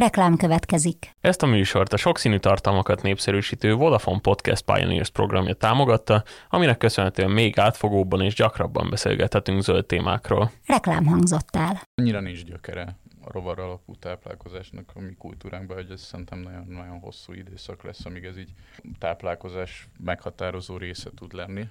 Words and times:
Reklám 0.00 0.36
következik. 0.36 1.10
Ezt 1.20 1.42
a 1.42 1.46
műsort 1.46 1.92
a 1.92 1.96
sokszínű 1.96 2.38
tartalmakat 2.38 3.02
népszerűsítő 3.02 3.74
Vodafone 3.74 4.20
Podcast 4.20 4.64
Pioneers 4.64 5.10
programja 5.10 5.54
támogatta, 5.54 6.24
aminek 6.48 6.78
köszönhetően 6.78 7.30
még 7.30 7.58
átfogóbban 7.58 8.20
és 8.20 8.34
gyakrabban 8.34 8.90
beszélgethetünk 8.90 9.62
zöld 9.62 9.86
témákról. 9.86 10.50
Reklám 10.66 11.06
hangzott 11.06 11.56
el. 11.56 11.80
Annyira 11.94 12.20
nincs 12.20 12.44
gyökere 12.44 12.96
a 13.24 13.32
rovar 13.32 13.58
alapú 13.58 13.94
táplálkozásnak 13.94 14.90
a 14.94 15.00
mi 15.00 15.14
kultúránkban, 15.18 15.76
hogy 15.76 15.90
ez 15.90 16.00
szerintem 16.00 16.38
nagyon-nagyon 16.38 16.98
hosszú 16.98 17.32
időszak 17.32 17.82
lesz, 17.82 18.04
amíg 18.04 18.24
ez 18.24 18.38
így 18.38 18.50
táplálkozás 18.98 19.88
meghatározó 20.04 20.76
része 20.76 21.10
tud 21.14 21.32
lenni. 21.32 21.68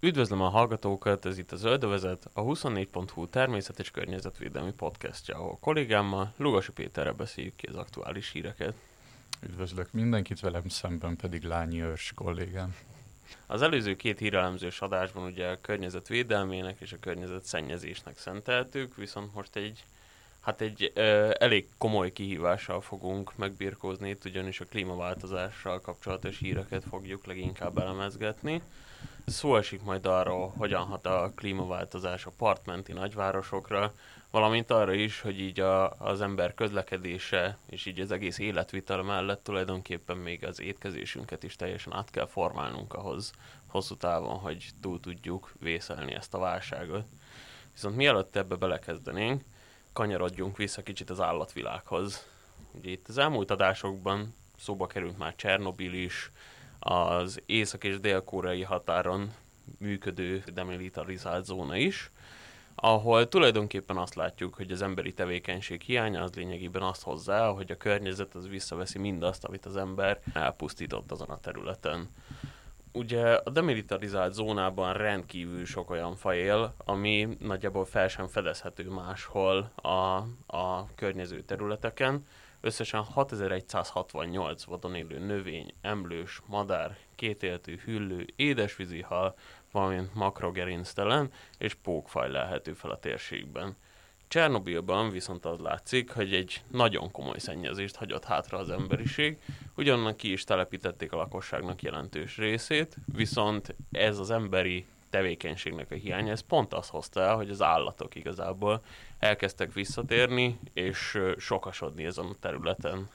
Üdvözlöm 0.00 0.40
a 0.40 0.48
hallgatókat, 0.48 1.26
ez 1.26 1.38
itt 1.38 1.52
a 1.52 1.56
Zöldövezet, 1.56 2.30
a 2.32 2.42
24.hu 2.42 3.28
természet 3.28 3.78
és 3.78 3.90
környezetvédelmi 3.90 4.72
podcastja, 4.72 5.36
ahol 5.36 5.58
kollégámmal, 5.60 6.32
Lugasi 6.36 6.72
Péterrel 6.72 7.12
beszéljük 7.12 7.56
ki 7.56 7.66
az 7.66 7.76
aktuális 7.76 8.30
híreket. 8.30 8.74
Üdvözlök 9.42 9.92
mindenkit, 9.92 10.40
velem 10.40 10.68
szemben 10.68 11.16
pedig 11.16 11.42
Lányi 11.42 11.82
Őrs 11.82 12.12
kollégám. 12.14 12.76
Az 13.46 13.62
előző 13.62 13.96
két 13.96 14.18
hírelemzős 14.18 14.80
adásban 14.80 15.24
ugye 15.24 15.48
a 15.48 15.60
környezetvédelmének 15.60 16.80
és 16.80 16.92
a 16.92 16.98
környezetszennyezésnek 17.00 18.18
szenteltük, 18.18 18.96
viszont 18.96 19.34
most 19.34 19.56
egy 19.56 19.84
Hát 20.40 20.60
egy 20.60 20.92
ö, 20.94 21.30
elég 21.38 21.68
komoly 21.78 22.12
kihívással 22.12 22.80
fogunk 22.80 23.36
megbirkózni, 23.36 24.08
itt 24.08 24.24
ugyanis 24.24 24.60
a 24.60 24.64
klímaváltozással 24.64 25.80
kapcsolatos 25.80 26.38
híreket 26.38 26.84
fogjuk 26.88 27.26
leginkább 27.26 27.78
elemezgetni. 27.78 28.62
Szó 29.28 29.56
esik 29.56 29.82
majd 29.82 30.06
arról, 30.06 30.52
hogyan 30.56 30.84
hat 30.84 31.06
a 31.06 31.32
klímaváltozás 31.34 32.26
a 32.26 32.32
partmenti 32.36 32.92
nagyvárosokra, 32.92 33.92
valamint 34.30 34.70
arra 34.70 34.92
is, 34.92 35.20
hogy 35.20 35.40
így 35.40 35.60
a, 35.60 35.90
az 35.90 36.20
ember 36.20 36.54
közlekedése 36.54 37.58
és 37.66 37.86
így 37.86 38.00
az 38.00 38.10
egész 38.10 38.38
életvitel 38.38 39.02
mellett 39.02 39.44
tulajdonképpen 39.44 40.16
még 40.16 40.44
az 40.44 40.60
étkezésünket 40.60 41.42
is 41.42 41.56
teljesen 41.56 41.92
át 41.92 42.10
kell 42.10 42.26
formálnunk 42.26 42.94
ahhoz 42.94 43.32
hosszú 43.66 43.96
távon, 43.96 44.38
hogy 44.38 44.68
túl 44.80 45.00
tudjuk 45.00 45.52
vészelni 45.60 46.14
ezt 46.14 46.34
a 46.34 46.38
válságot. 46.38 47.06
Viszont 47.72 47.96
mielőtt 47.96 48.36
ebbe 48.36 48.54
belekezdenénk, 48.54 49.42
kanyarodjunk 49.92 50.56
vissza 50.56 50.82
kicsit 50.82 51.10
az 51.10 51.20
állatvilághoz. 51.20 52.26
Ugye 52.70 52.90
itt 52.90 53.08
az 53.08 53.18
elmúlt 53.18 53.50
adásokban 53.50 54.34
szóba 54.58 54.86
került 54.86 55.18
már 55.18 55.34
Csernobil 55.36 55.92
is, 55.92 56.30
az 56.78 57.42
észak- 57.46 57.84
és 57.84 58.00
dél-koreai 58.00 58.62
határon 58.62 59.32
működő 59.78 60.42
demilitarizált 60.52 61.44
zóna 61.44 61.76
is, 61.76 62.10
ahol 62.74 63.28
tulajdonképpen 63.28 63.96
azt 63.96 64.14
látjuk, 64.14 64.54
hogy 64.54 64.70
az 64.70 64.82
emberi 64.82 65.12
tevékenység 65.12 65.80
hiánya 65.80 66.22
az 66.22 66.34
lényegében 66.34 66.82
azt 66.82 67.02
hozzá, 67.02 67.48
hogy 67.48 67.70
a 67.70 67.76
környezet 67.76 68.34
az 68.34 68.48
visszaveszi 68.48 68.98
mindazt, 68.98 69.44
amit 69.44 69.66
az 69.66 69.76
ember 69.76 70.20
elpusztított 70.32 71.12
azon 71.12 71.28
a 71.28 71.40
területen. 71.40 72.08
Ugye 72.92 73.34
a 73.34 73.50
demilitarizált 73.50 74.32
zónában 74.32 74.92
rendkívül 74.92 75.64
sok 75.64 75.90
olyan 75.90 76.16
faj 76.16 76.38
él, 76.38 76.74
ami 76.84 77.28
nagyjából 77.40 77.84
fel 77.84 78.08
sem 78.08 78.26
fedezhető 78.26 78.88
máshol 78.90 79.70
a, 79.74 80.16
a 80.56 80.94
környező 80.94 81.42
területeken. 81.42 82.26
Összesen 82.60 83.02
6168 83.02 84.64
vadon 84.64 84.94
élő 84.94 85.18
növény, 85.18 85.74
emlős, 85.80 86.40
madár, 86.46 86.96
kétéltű 87.14 87.78
hüllő, 87.84 88.26
édesvízi 88.36 89.00
hal, 89.00 89.34
valamint 89.72 90.14
makrogerinctelen 90.14 91.30
és 91.58 91.74
pókfaj 91.74 92.30
lehető 92.30 92.72
fel 92.72 92.90
a 92.90 92.98
térségben. 92.98 93.76
Csernobilban 94.28 95.10
viszont 95.10 95.44
az 95.44 95.58
látszik, 95.58 96.10
hogy 96.10 96.34
egy 96.34 96.62
nagyon 96.70 97.10
komoly 97.10 97.38
szennyezést 97.38 97.96
hagyott 97.96 98.24
hátra 98.24 98.58
az 98.58 98.70
emberiség, 98.70 99.38
ugyannak 99.76 100.16
ki 100.16 100.32
is 100.32 100.44
telepítették 100.44 101.12
a 101.12 101.16
lakosságnak 101.16 101.82
jelentős 101.82 102.36
részét, 102.36 102.96
viszont 103.12 103.74
ez 103.92 104.18
az 104.18 104.30
emberi 104.30 104.86
tevékenységnek 105.10 105.90
a 105.90 105.94
hiánya, 105.94 106.30
ez 106.30 106.40
pont 106.40 106.74
azt 106.74 106.90
hozta 106.90 107.20
el, 107.20 107.36
hogy 107.36 107.50
az 107.50 107.62
állatok 107.62 108.14
igazából 108.14 108.82
elkezdtek 109.18 109.72
visszatérni 109.72 110.58
és 110.72 111.18
sokasodni 111.36 112.04
ezen 112.04 112.24
a 112.24 112.34
területen. 112.40 113.08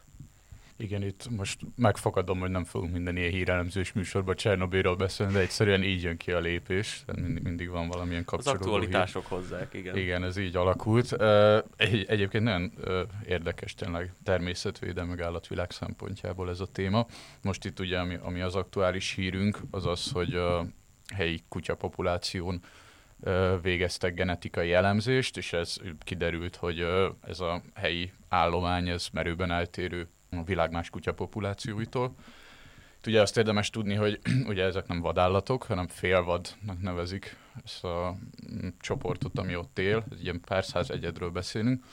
Igen, 0.78 1.04
itt 1.04 1.30
most 1.30 1.60
megfogadom, 1.76 2.40
hogy 2.40 2.50
nem 2.50 2.64
fogunk 2.64 2.92
minden 2.92 3.18
ilyen 3.18 3.32
hírelemzős 3.32 3.94
műsorban 3.94 4.36
Csernobyról 4.36 4.96
beszélni, 4.96 5.34
de 5.34 5.40
egyszerűen 5.40 5.84
így 5.84 6.04
jön 6.04 6.18
ki 6.18 6.32
a 6.32 6.40
lépés, 6.40 7.04
mindig, 7.44 7.70
van 7.70 7.88
valamilyen 7.88 8.26
kapcsolódó 8.26 8.60
Az 8.60 8.66
aktualitások 8.66 9.28
hír. 9.28 9.38
hozzák, 9.38 9.74
igen. 9.74 9.98
Igen, 9.98 10.24
ez 10.24 10.38
így 10.38 10.56
alakult. 10.56 11.12
Egy, 11.76 12.06
egyébként 12.08 12.44
nagyon 12.44 12.74
érdekes 13.28 13.74
tényleg 13.74 14.14
természetvédelmi 14.24 15.10
meg 15.10 15.22
állatvilág 15.22 15.72
szempontjából 15.72 16.50
ez 16.50 16.60
a 16.60 16.66
téma. 16.66 17.06
Most 17.42 17.66
itt 17.66 17.80
ugye, 17.80 18.00
ami, 18.00 18.18
ami 18.22 18.42
az 18.42 18.56
aktuális 18.56 19.14
hírünk, 19.14 19.60
az 19.72 19.86
az, 19.86 20.12
hogy 20.12 20.40
helyi 21.16 21.44
kutyapopuláción 21.50 22.62
végeztek 23.62 24.14
genetikai 24.14 24.74
elemzést, 24.74 25.38
és 25.38 25.54
ez 25.54 25.76
kiderült, 26.00 26.56
hogy 26.56 26.86
ez 27.28 27.40
a 27.40 27.62
helyi 27.74 28.12
állomány, 28.30 28.90
ez 28.90 29.08
merőben 29.12 29.52
eltérő 29.52 30.08
a 30.30 30.44
világ 30.44 30.72
más 30.72 30.90
kutyapopulációitól. 30.90 32.16
Itt 32.98 33.08
ugye 33.08 33.22
azt 33.22 33.38
érdemes 33.38 33.70
tudni, 33.70 33.94
hogy 33.94 34.20
ugye 34.52 34.64
ezek 34.64 34.88
nem 34.88 35.00
vadállatok, 35.00 35.64
hanem 35.64 35.88
félvadnak 35.88 36.82
nevezik 36.82 37.38
ezt 37.66 37.84
a 37.84 38.16
mm, 38.52 38.68
csoportot, 38.80 39.40
ami 39.40 39.56
ott 39.56 39.80
él, 39.80 40.06
ez 40.12 40.22
ilyen 40.22 40.42
pár 40.42 40.66
száz 40.66 40.90
egyedről 40.90 41.30
beszélünk. 41.30 41.84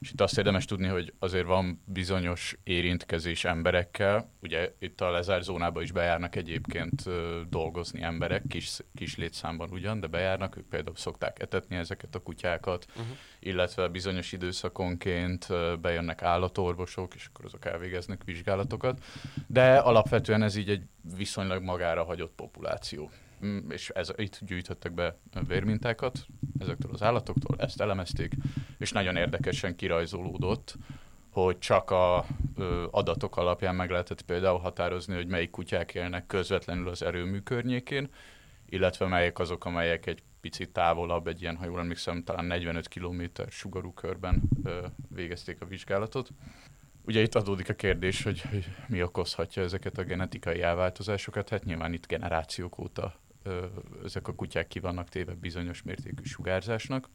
És 0.00 0.10
itt 0.10 0.20
azt 0.20 0.38
érdemes 0.38 0.64
tudni, 0.64 0.86
hogy 0.86 1.12
azért 1.18 1.46
van 1.46 1.82
bizonyos 1.84 2.56
érintkezés 2.64 3.44
emberekkel. 3.44 4.30
Ugye 4.40 4.72
itt 4.78 5.00
a 5.00 5.10
lezárt 5.10 5.42
zónába 5.42 5.82
is 5.82 5.92
bejárnak 5.92 6.36
egyébként 6.36 7.02
dolgozni 7.48 8.02
emberek, 8.02 8.42
kis, 8.48 8.70
kis 8.94 9.16
létszámban 9.16 9.70
ugyan, 9.70 10.00
de 10.00 10.06
bejárnak, 10.06 10.56
ők 10.56 10.66
például 10.68 10.96
szokták 10.96 11.42
etetni 11.42 11.76
ezeket 11.76 12.14
a 12.14 12.18
kutyákat, 12.18 12.86
uh-huh. 12.88 13.06
illetve 13.40 13.88
bizonyos 13.88 14.32
időszakonként 14.32 15.46
bejönnek 15.80 16.22
állatorvosok, 16.22 17.14
és 17.14 17.26
akkor 17.26 17.44
azok 17.44 17.64
elvégeznek 17.64 18.24
vizsgálatokat. 18.24 19.04
De 19.46 19.76
alapvetően 19.76 20.42
ez 20.42 20.56
így 20.56 20.70
egy 20.70 20.82
viszonylag 21.16 21.62
magára 21.62 22.04
hagyott 22.04 22.32
populáció. 22.34 23.10
Mm, 23.46 23.70
és 23.70 23.88
ez, 23.88 24.12
itt 24.16 24.38
gyűjtöttek 24.46 24.92
be 24.92 25.16
vérmintákat 25.46 26.26
ezektől 26.58 26.92
az 26.92 27.02
állatoktól, 27.02 27.56
ezt 27.58 27.80
elemezték, 27.80 28.32
és 28.78 28.92
nagyon 28.92 29.16
érdekesen 29.16 29.76
kirajzolódott, 29.76 30.76
hogy 31.30 31.58
csak 31.58 31.90
a 31.90 32.24
ö, 32.56 32.86
adatok 32.90 33.36
alapján 33.36 33.74
meg 33.74 33.90
lehetett 33.90 34.22
például 34.22 34.58
határozni, 34.58 35.14
hogy 35.14 35.26
melyik 35.26 35.50
kutyák 35.50 35.94
élnek 35.94 36.26
közvetlenül 36.26 36.88
az 36.88 37.02
erőmű 37.02 37.38
környékén, 37.38 38.08
illetve 38.68 39.06
melyek 39.06 39.38
azok, 39.38 39.64
amelyek 39.64 40.06
egy 40.06 40.22
picit 40.40 40.70
távolabb, 40.70 41.26
egy 41.26 41.40
ilyen, 41.40 41.56
ha 41.56 41.64
jól 41.64 41.78
emlékszem, 41.78 42.24
talán 42.24 42.44
45 42.44 42.88
km 42.88 43.22
sugarú 43.48 43.92
körben 43.92 44.42
ö, 44.64 44.86
végezték 45.14 45.60
a 45.60 45.66
vizsgálatot. 45.66 46.30
Ugye 47.02 47.20
itt 47.20 47.34
adódik 47.34 47.68
a 47.68 47.74
kérdés, 47.74 48.22
hogy, 48.22 48.40
hogy 48.40 48.68
mi 48.88 49.02
okozhatja 49.02 49.62
ezeket 49.62 49.98
a 49.98 50.02
genetikai 50.02 50.62
elváltozásokat, 50.62 51.48
hát 51.48 51.64
nyilván 51.64 51.92
itt 51.92 52.06
generációk 52.06 52.78
óta 52.78 53.14
ezek 54.04 54.28
a 54.28 54.34
kutyák 54.34 54.66
ki 54.66 54.78
vannak 54.80 55.08
téve 55.08 55.34
bizonyos 55.34 55.82
mértékű 55.82 56.22
sugárzásnak. 56.22 57.08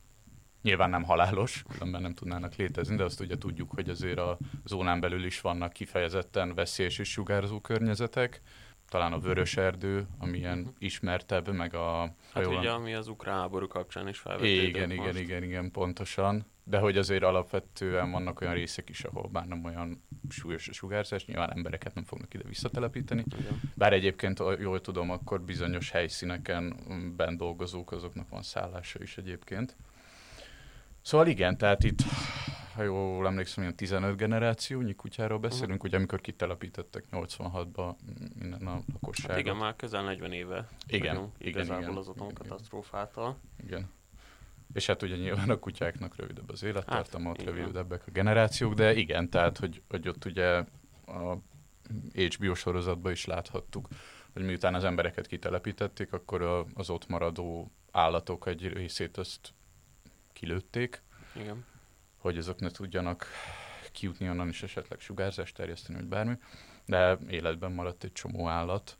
Nyilván 0.61 0.89
nem 0.89 1.03
halálos, 1.03 1.63
különben 1.69 2.01
nem 2.01 2.13
tudnának 2.13 2.55
létezni, 2.55 2.95
de 2.95 3.03
azt 3.03 3.19
ugye 3.19 3.37
tudjuk, 3.37 3.71
hogy 3.71 3.89
azért 3.89 4.17
a 4.17 4.37
zónán 4.65 4.99
belül 4.99 5.25
is 5.25 5.41
vannak 5.41 5.73
kifejezetten 5.73 6.55
veszélyes 6.55 6.99
és 6.99 7.11
sugárzó 7.11 7.59
környezetek. 7.59 8.41
Talán 8.93 9.13
a 9.13 9.19
vörös 9.19 9.57
erdő, 9.57 10.07
amilyen 10.19 10.57
uh-huh. 10.57 10.73
ismertebb, 10.77 11.53
meg 11.53 11.75
a... 11.75 12.15
Hát 12.33 12.45
ugye, 12.45 12.69
ami 12.69 12.93
az 12.93 13.07
ukrán 13.07 13.39
háború 13.39 13.67
kapcsán 13.67 14.07
is 14.07 14.19
felvetődött 14.19 14.67
Igen, 14.67 14.91
igen, 14.91 15.05
igen, 15.05 15.17
igen, 15.17 15.43
igen, 15.43 15.71
pontosan 15.71 16.45
de 16.63 16.77
hogy 16.77 16.97
azért 16.97 17.23
alapvetően 17.23 18.11
vannak 18.11 18.41
olyan 18.41 18.53
részek 18.53 18.89
is, 18.89 19.03
ahol 19.03 19.29
már 19.31 19.45
nem 19.47 19.65
olyan 19.65 20.03
súlyos 20.29 20.67
a 20.67 20.73
sugárzás, 20.73 21.25
nyilván 21.25 21.51
embereket 21.51 21.93
nem 21.93 22.03
fognak 22.03 22.33
ide 22.33 22.43
visszatelepíteni. 22.47 23.23
Igen. 23.39 23.61
Bár 23.75 23.93
egyébként, 23.93 24.39
jól 24.59 24.81
tudom, 24.81 25.09
akkor 25.11 25.41
bizonyos 25.41 25.91
helyszíneken 25.91 26.75
bent 27.15 27.37
dolgozók, 27.37 27.91
azoknak 27.91 28.29
van 28.29 28.41
szállása 28.41 28.99
is 29.01 29.17
egyébként. 29.17 29.75
Szóval 31.01 31.27
igen, 31.27 31.57
tehát 31.57 31.83
itt, 31.83 32.01
ha 32.73 32.83
jól 32.83 33.27
emlékszem, 33.27 33.63
ilyen 33.63 33.75
15 33.75 34.17
generációnyi 34.17 34.93
kutyáról 34.93 35.39
beszélünk, 35.39 35.71
uh-huh. 35.71 35.85
ugye 35.85 35.97
amikor 35.97 36.21
kitelepítettek 36.21 37.03
86-ba 37.11 37.95
minden 38.39 38.67
a 38.67 38.81
lakosságot. 38.93 39.31
Hát 39.31 39.39
igen, 39.39 39.55
már 39.55 39.75
közel 39.75 40.03
40 40.03 40.31
éve 40.31 40.67
igen, 40.87 41.15
vagyunk 41.15 41.33
igen, 41.37 41.51
igazából 41.51 41.83
igen, 41.83 41.95
az 41.97 42.07
atomkatasztrófától. 42.07 43.37
Igen. 43.63 43.89
És 44.73 44.85
hát 44.85 45.01
ugye 45.01 45.15
nyilván 45.15 45.49
a 45.49 45.59
kutyáknak 45.59 46.15
rövidebb 46.15 46.49
az 46.49 46.63
élettartama, 46.63 47.27
hát, 47.27 47.39
ott 47.39 47.45
rövidebbek 47.45 48.03
a 48.07 48.11
generációk, 48.11 48.73
de 48.73 48.95
igen, 48.95 49.29
tehát 49.29 49.57
hogy, 49.57 49.81
hogy 49.89 50.07
ott 50.07 50.25
ugye 50.25 50.65
a 51.05 51.37
HBO 52.13 52.53
sorozatban 52.53 53.11
is 53.11 53.25
láthattuk, 53.25 53.87
hogy 54.33 54.43
miután 54.43 54.73
az 54.73 54.83
embereket 54.83 55.27
kitelepítették, 55.27 56.13
akkor 56.13 56.41
a, 56.41 56.65
az 56.73 56.89
ott 56.89 57.07
maradó 57.07 57.71
állatok 57.91 58.47
egy 58.47 58.73
részét 58.73 59.17
azt 59.17 59.53
kilőtték. 60.33 61.01
Igen. 61.35 61.65
Hogy 62.23 62.37
azok 62.37 62.59
ne 62.59 62.69
tudjanak 62.69 63.27
kijutni 63.91 64.29
onnan 64.29 64.47
is 64.47 64.63
esetleg 64.63 64.99
sugárzást 64.99 65.55
terjeszteni, 65.55 65.99
vagy 65.99 66.07
bármi, 66.07 66.37
de 66.85 67.17
életben 67.29 67.71
maradt 67.71 68.03
egy 68.03 68.11
csomó 68.11 68.47
állat, 68.47 68.97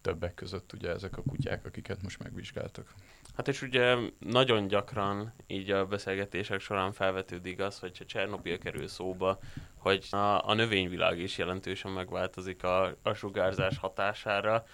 többek 0.00 0.34
között 0.34 0.72
ugye 0.72 0.90
ezek 0.90 1.16
a 1.16 1.22
kutyák, 1.22 1.66
akiket 1.66 2.02
most 2.02 2.18
megvizsgáltak. 2.18 2.94
Hát 3.36 3.48
és 3.48 3.62
ugye 3.62 3.96
nagyon 4.18 4.66
gyakran 4.66 5.32
így 5.46 5.70
a 5.70 5.86
beszélgetések 5.86 6.60
során 6.60 6.92
felvetődik 6.92 7.60
az, 7.60 7.78
hogyha 7.78 8.04
Csernobil 8.04 8.58
kerül 8.58 8.88
szóba, 8.88 9.38
hogy 9.76 10.06
a, 10.10 10.48
a 10.48 10.54
növényvilág 10.54 11.18
is 11.18 11.38
jelentősen 11.38 11.92
megváltozik 11.92 12.62
a, 12.62 12.96
a 13.02 13.12
sugárzás 13.12 13.78
hatására. 13.78 14.64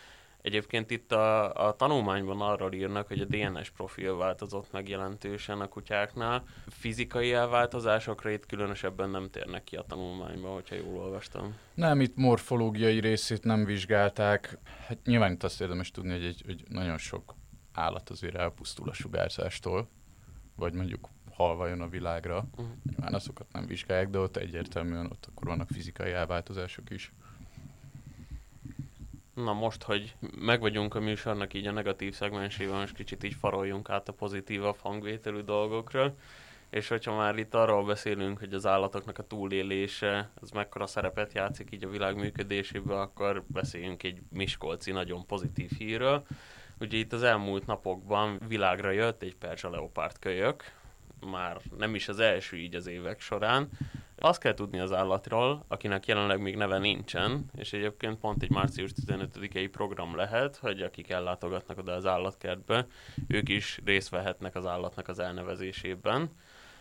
Egyébként 0.42 0.90
itt 0.90 1.12
a, 1.12 1.66
a 1.66 1.76
tanulmányban 1.76 2.40
arról 2.40 2.72
írnak, 2.72 3.06
hogy 3.06 3.20
a 3.20 3.24
DNS 3.24 3.70
profil 3.70 4.16
változott 4.16 4.72
meg 4.72 4.88
jelentősen 4.88 5.60
a 5.60 5.68
kutyáknál. 5.68 6.44
Fizikai 6.66 7.32
elváltozásokra 7.32 8.30
itt 8.30 8.46
különösebben 8.46 9.10
nem 9.10 9.30
térnek 9.30 9.64
ki 9.64 9.76
a 9.76 9.82
tanulmányban, 9.82 10.52
hogyha 10.52 10.74
jól 10.74 10.96
olvastam. 10.98 11.54
Nem, 11.74 12.00
itt 12.00 12.16
morfológiai 12.16 13.00
részét 13.00 13.44
nem 13.44 13.64
vizsgálták. 13.64 14.58
Hát 14.86 14.98
nyilván 15.04 15.32
itt 15.32 15.42
azt 15.42 15.60
érdemes 15.60 15.90
tudni, 15.90 16.12
hogy, 16.12 16.24
egy, 16.24 16.42
hogy 16.46 16.62
nagyon 16.68 16.98
sok 16.98 17.34
állat 17.72 18.10
azért 18.10 18.34
elpusztul 18.34 18.88
a 18.88 18.92
sugárzástól, 18.92 19.88
vagy 20.56 20.72
mondjuk 20.72 21.08
halva 21.32 21.66
jön 21.66 21.80
a 21.80 21.88
világra. 21.88 22.48
Uh-huh. 22.50 22.66
Nyilván 22.82 23.14
azokat 23.14 23.46
nem 23.52 23.66
vizsgálják, 23.66 24.08
de 24.08 24.18
ott 24.18 24.36
egyértelműen 24.36 25.06
ott 25.06 25.26
akkor 25.30 25.46
vannak 25.46 25.68
fizikai 25.68 26.10
elváltozások 26.10 26.90
is. 26.90 27.12
Na 29.44 29.52
most, 29.52 29.82
hogy 29.82 30.14
meg 30.38 30.60
vagyunk 30.60 30.94
a 30.94 31.00
műsornak 31.00 31.54
így 31.54 31.66
a 31.66 31.72
negatív 31.72 32.14
szegmensében, 32.14 32.78
most 32.78 32.94
kicsit 32.94 33.24
így 33.24 33.34
faroljunk 33.34 33.90
át 33.90 34.08
a 34.08 34.12
pozitívabb 34.12 34.76
hangvételű 34.78 35.40
dolgokra. 35.40 36.14
És 36.70 36.88
hogyha 36.88 37.16
már 37.16 37.36
itt 37.36 37.54
arról 37.54 37.84
beszélünk, 37.84 38.38
hogy 38.38 38.54
az 38.54 38.66
állatoknak 38.66 39.18
a 39.18 39.26
túlélése, 39.26 40.30
az 40.40 40.50
mekkora 40.50 40.86
szerepet 40.86 41.32
játszik 41.32 41.68
így 41.70 41.84
a 41.84 41.88
világ 41.88 42.16
működésében, 42.16 42.98
akkor 42.98 43.44
beszéljünk 43.46 44.02
egy 44.02 44.20
Miskolci 44.30 44.90
nagyon 44.90 45.26
pozitív 45.26 45.70
hírről. 45.78 46.26
Ugye 46.80 46.96
itt 46.96 47.12
az 47.12 47.22
elmúlt 47.22 47.66
napokban 47.66 48.40
világra 48.48 48.90
jött 48.90 49.22
egy 49.22 49.36
perzsa 49.36 49.70
leopárt 49.70 50.18
kölyök, 50.18 50.72
már 51.30 51.60
nem 51.78 51.94
is 51.94 52.08
az 52.08 52.18
első 52.18 52.56
így 52.56 52.74
az 52.74 52.86
évek 52.86 53.20
során. 53.20 53.68
Azt 54.20 54.40
kell 54.40 54.54
tudni 54.54 54.78
az 54.78 54.92
állatról, 54.92 55.64
akinek 55.68 56.06
jelenleg 56.06 56.40
még 56.40 56.56
neve 56.56 56.78
nincsen, 56.78 57.50
és 57.56 57.72
egyébként 57.72 58.18
pont 58.18 58.42
egy 58.42 58.50
március 58.50 58.90
15-i 59.06 59.68
program 59.72 60.16
lehet, 60.16 60.56
hogy 60.56 60.82
akik 60.82 61.10
ellátogatnak 61.10 61.78
oda 61.78 61.92
az 61.92 62.06
állatkertbe, 62.06 62.86
ők 63.28 63.48
is 63.48 63.80
részt 63.84 64.08
vehetnek 64.08 64.54
az 64.54 64.66
állatnak 64.66 65.08
az 65.08 65.18
elnevezésében. 65.18 66.30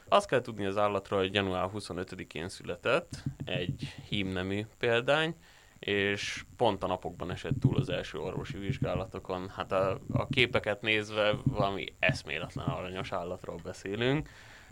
Azt 0.10 0.28
kell 0.28 0.42
tudni 0.42 0.66
az 0.66 0.78
állatról, 0.78 1.20
hogy 1.20 1.34
január 1.34 1.70
25-én 1.74 2.50
született, 2.50 3.24
egy 3.46 3.96
hímnemű 4.10 4.66
példány, 4.78 5.36
és 5.80 6.44
pont 6.58 6.84
a 6.84 6.88
napokban 6.88 7.32
esett 7.32 7.60
túl 7.60 7.78
az 7.78 7.90
első 7.90 8.18
orvosi 8.20 8.58
vizsgálatokon. 8.58 9.50
Hát 9.50 9.72
a, 9.72 10.00
a 10.12 10.28
képeket 10.28 10.82
nézve 10.82 11.36
valami 11.44 11.86
eszméletlen 12.00 12.66
aranyos 12.66 13.12
állatról 13.12 13.60
beszélünk, 13.64 14.30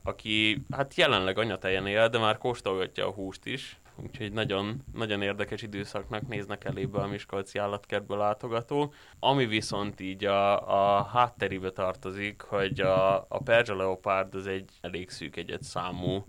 aki 0.07 0.65
hát 0.71 0.95
jelenleg 0.95 1.37
anyatejen 1.37 1.87
él, 1.87 2.09
de 2.09 2.19
már 2.19 2.37
kóstolgatja 2.37 3.07
a 3.07 3.11
húst 3.11 3.45
is, 3.45 3.79
úgyhogy 4.03 4.31
nagyon, 4.31 4.83
nagyon 4.93 5.21
érdekes 5.21 5.61
időszaknak 5.61 6.27
néznek 6.27 6.63
elébe 6.63 6.99
a 6.99 7.07
Miskolci 7.07 7.59
állatkertből 7.59 8.17
látogató. 8.17 8.93
Ami 9.19 9.45
viszont 9.45 9.99
így 9.99 10.25
a, 10.25 10.97
a 10.97 11.03
hátterébe 11.03 11.71
tartozik, 11.71 12.41
hogy 12.41 12.79
a, 12.79 13.15
a 13.15 13.41
Perzsa 13.43 13.75
Leopard 13.75 14.35
az 14.35 14.47
egy 14.47 14.69
elég 14.81 15.09
szűk 15.09 15.35
egyet 15.35 15.63
számú 15.63 16.25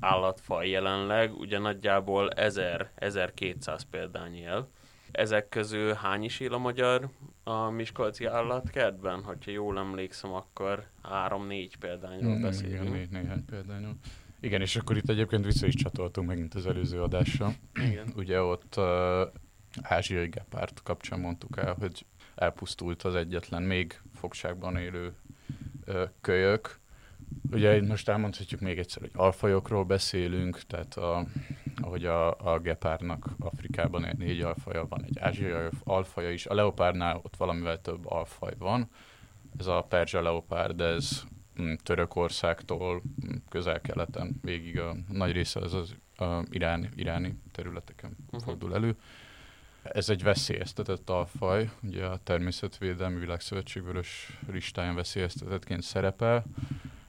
állatfaj 0.00 0.68
jelenleg, 0.68 1.34
ugye 1.34 1.58
nagyjából 1.58 2.30
1000-1200 2.36 3.80
példány 3.90 4.36
él. 4.36 4.68
Ezek 5.12 5.48
közül 5.48 5.92
hány 5.92 6.22
is 6.22 6.40
él 6.40 6.52
a 6.52 6.58
magyar 6.58 7.08
a 7.44 7.70
Miskolci 7.70 8.24
állatkertben? 8.24 9.22
Hogyha 9.22 9.50
jól 9.50 9.78
emlékszem, 9.78 10.32
akkor 10.32 10.86
3-4 11.28 11.70
példányról 11.78 12.36
mm, 12.36 12.42
beszélünk. 12.42 12.80
Igen, 12.80 12.92
négy, 12.92 13.10
néhány 13.10 13.44
példányról. 13.44 13.94
Igen, 14.40 14.60
és 14.60 14.76
akkor 14.76 14.96
itt 14.96 15.08
egyébként 15.08 15.44
vissza 15.44 15.66
is 15.66 15.74
csatoltunk 15.74 16.28
megint 16.28 16.54
az 16.54 16.66
előző 16.66 17.02
adásra. 17.02 17.52
Igen. 17.74 18.12
Ugye 18.16 18.42
ott 18.42 18.74
uh, 18.76 19.20
ázsiai 19.82 20.28
gepárt 20.28 20.82
kapcsán 20.82 21.20
mondtuk 21.20 21.56
el, 21.56 21.76
hogy 21.78 22.06
elpusztult 22.34 23.02
az 23.02 23.14
egyetlen 23.14 23.62
még 23.62 24.00
fogságban 24.14 24.76
élő 24.76 25.14
uh, 25.86 26.02
kölyök, 26.20 26.80
Ugye 27.50 27.82
most 27.82 28.08
elmondhatjuk 28.08 28.60
még 28.60 28.78
egyszer, 28.78 29.00
hogy 29.00 29.10
alfajokról 29.14 29.84
beszélünk, 29.84 30.60
tehát 30.60 30.94
a, 30.94 31.26
ahogy 31.82 32.04
a, 32.04 32.52
a 32.52 32.58
gepárnak 32.58 33.28
Afrikában 33.38 34.08
négy 34.18 34.40
alfaja 34.40 34.86
van, 34.88 35.04
egy 35.04 35.18
ázsiai 35.18 35.68
alfaja 35.84 36.30
is, 36.30 36.46
a 36.46 36.54
leopárnál 36.54 37.20
ott 37.22 37.36
valamivel 37.36 37.80
több 37.80 38.06
alfaj 38.06 38.54
van, 38.58 38.88
ez 39.58 39.66
a 39.66 39.86
perzsa 39.88 40.22
leopárd, 40.22 40.80
ez 40.80 41.22
mm, 41.62 41.72
Törökországtól 41.82 43.02
mm, 43.26 43.36
közel-keleten 43.48 44.38
végig 44.42 44.78
a 44.78 44.96
nagy 45.08 45.32
része 45.32 45.60
az 45.60 45.74
az 45.74 45.94
a 46.16 46.44
iráni, 46.50 46.88
iráni 46.94 47.34
területeken 47.52 48.16
uh-huh. 48.26 48.42
fordul 48.42 48.74
elő. 48.74 48.96
Ez 49.82 50.08
egy 50.08 50.22
veszélyeztetett 50.22 51.10
alfaj, 51.10 51.70
ugye 51.82 52.04
a 52.04 52.20
Természetvédelmi 52.22 53.18
Világszövetség 53.18 53.82
vörös 53.82 54.38
listáján 54.50 54.94
veszélyeztetettként 54.94 55.82
szerepel. 55.82 56.44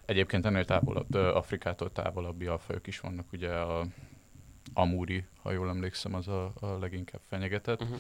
Egyébként 0.06 0.46
ennél 0.46 0.66
távolabb, 0.66 1.14
Afrikától 1.16 1.92
távolabbi 1.92 2.46
alfajok 2.46 2.88
is 2.88 3.00
vannak, 3.00 3.32
ugye 3.32 3.50
a 3.50 3.86
Amúri, 4.74 5.26
ha 5.42 5.52
jól 5.52 5.70
emlékszem, 5.70 6.14
az 6.14 6.28
a, 6.28 6.52
a 6.60 6.66
leginkább 6.66 7.22
fenyegetett. 7.28 7.82
Uh-huh. 7.82 8.00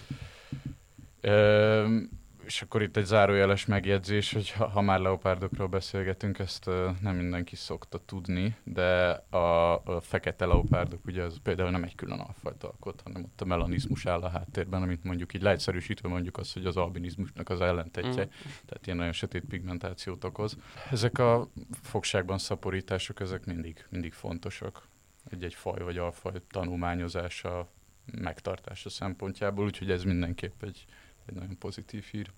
És 2.46 2.62
akkor 2.62 2.82
itt 2.82 2.98
egy 2.98 3.06
zárójeles 3.06 3.66
megjegyzés, 3.66 4.34
hogy 4.34 4.52
ha, 4.52 4.68
ha 4.68 4.82
már 4.82 5.00
leopárdokról 5.00 5.68
beszélgetünk, 5.68 6.40
ezt 6.40 6.68
uh, 6.68 6.90
nem 7.02 7.16
mindenki 7.16 7.56
szokta 7.56 8.00
tudni, 8.06 8.56
de 8.64 9.12
a, 9.30 9.74
a 9.74 10.02
fekete 10.02 10.46
leopárdok 10.46 11.06
ugye 11.06 11.24
az 11.24 11.40
például 11.44 11.70
nem 11.70 11.84
egy 11.84 11.96
külön 11.96 12.20
alfajt 12.20 12.64
alkot, 12.64 13.02
hanem 13.04 13.24
ott 13.24 13.42
a 13.42 13.46
melanizmus 13.46 14.06
áll 14.06 14.22
a 14.22 14.30
háttérben, 14.30 14.82
amit 14.82 15.04
mondjuk 15.04 15.34
így 15.34 15.42
leegyszerűsítve 15.42 16.10
mondjuk 16.10 16.38
az, 16.38 16.54
hogy 16.54 16.66
az 16.66 16.78
albinizmusnak 16.78 17.50
az 17.50 17.62
ellentetje, 17.62 18.24
mm. 18.26 18.30
tehát 18.66 18.86
ilyen 18.86 18.98
nagyon 18.98 19.12
sötét 19.12 19.44
pigmentációt 19.44 20.24
okoz. 20.24 20.58
Ezek 20.92 21.18
a 21.18 21.48
fogságban 21.82 22.38
szaporítások, 22.38 23.20
ezek 23.20 23.46
mindig, 23.46 23.86
mindig 23.90 24.14
fontosak. 24.14 24.88
Egy-egy 25.30 25.54
faj 25.54 25.84
vagy 25.84 25.98
alfaj 25.98 26.34
tanulmányozása, 26.50 27.68
megtartása 28.12 28.90
szempontjából, 28.90 29.66
úgyhogy 29.66 29.92
ez 29.92 30.04
mindenképp 30.04 30.64
egy, 30.64 30.86
egy 31.26 31.34
nagyon 31.36 31.58
pozitív 31.58 32.04
hír. 32.12 32.32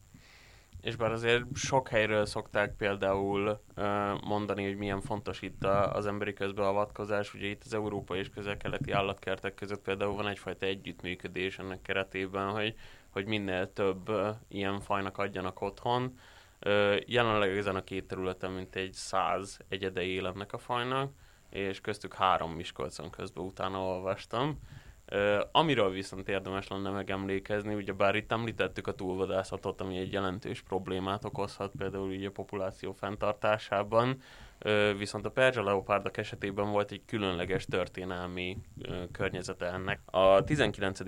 És 0.81 0.95
bár 0.95 1.11
azért 1.11 1.43
sok 1.53 1.87
helyről 1.87 2.25
szokták 2.25 2.75
például 2.75 3.61
mondani, 4.23 4.65
hogy 4.65 4.75
milyen 4.77 5.01
fontos 5.01 5.41
itt 5.41 5.63
az 5.65 6.05
emberi 6.05 6.33
közbeavatkozás, 6.33 7.33
ugye 7.33 7.47
itt 7.47 7.63
az 7.65 7.73
európai 7.73 8.19
és 8.19 8.29
közel-keleti 8.29 8.91
állatkertek 8.91 9.53
között 9.53 9.81
például 9.81 10.15
van 10.15 10.27
egyfajta 10.27 10.65
együttműködés 10.65 11.59
ennek 11.59 11.81
keretében, 11.81 12.49
hogy, 12.49 12.75
hogy 13.09 13.25
minél 13.25 13.73
több 13.73 14.11
ilyen 14.47 14.79
fajnak 14.79 15.17
adjanak 15.17 15.61
otthon. 15.61 16.19
Jelenleg 17.05 17.57
ezen 17.57 17.75
a 17.75 17.83
két 17.83 18.07
területen 18.07 18.51
mint 18.51 18.75
egy 18.75 18.93
száz 18.93 19.59
egyede 19.67 20.01
él 20.01 20.27
ennek 20.27 20.53
a 20.53 20.57
fajnak, 20.57 21.13
és 21.49 21.81
köztük 21.81 22.13
három 22.13 22.51
Miskolcon 22.51 23.09
közben 23.09 23.45
utána 23.45 23.79
olvastam 23.79 24.59
Uh, 25.11 25.41
amiről 25.51 25.89
viszont 25.89 26.29
érdemes 26.29 26.67
lenne 26.67 26.89
megemlékezni, 26.89 27.73
ugye 27.73 27.93
bár 27.93 28.15
itt 28.15 28.31
említettük 28.31 28.87
a 28.87 28.93
túlvadászatot, 28.93 29.81
ami 29.81 29.97
egy 29.97 30.11
jelentős 30.11 30.61
problémát 30.61 31.25
okozhat 31.25 31.71
például 31.77 32.11
így 32.11 32.25
a 32.25 32.31
populáció 32.31 32.91
fenntartásában, 32.91 34.21
viszont 34.97 35.25
a 35.25 35.31
perzsa 35.31 35.63
leopárdak 35.63 36.17
esetében 36.17 36.71
volt 36.71 36.91
egy 36.91 37.01
különleges 37.05 37.65
történelmi 37.65 38.57
uh, 38.77 39.11
környezete 39.11 39.65
ennek. 39.65 39.99
A 40.05 40.43
19. 40.43 40.99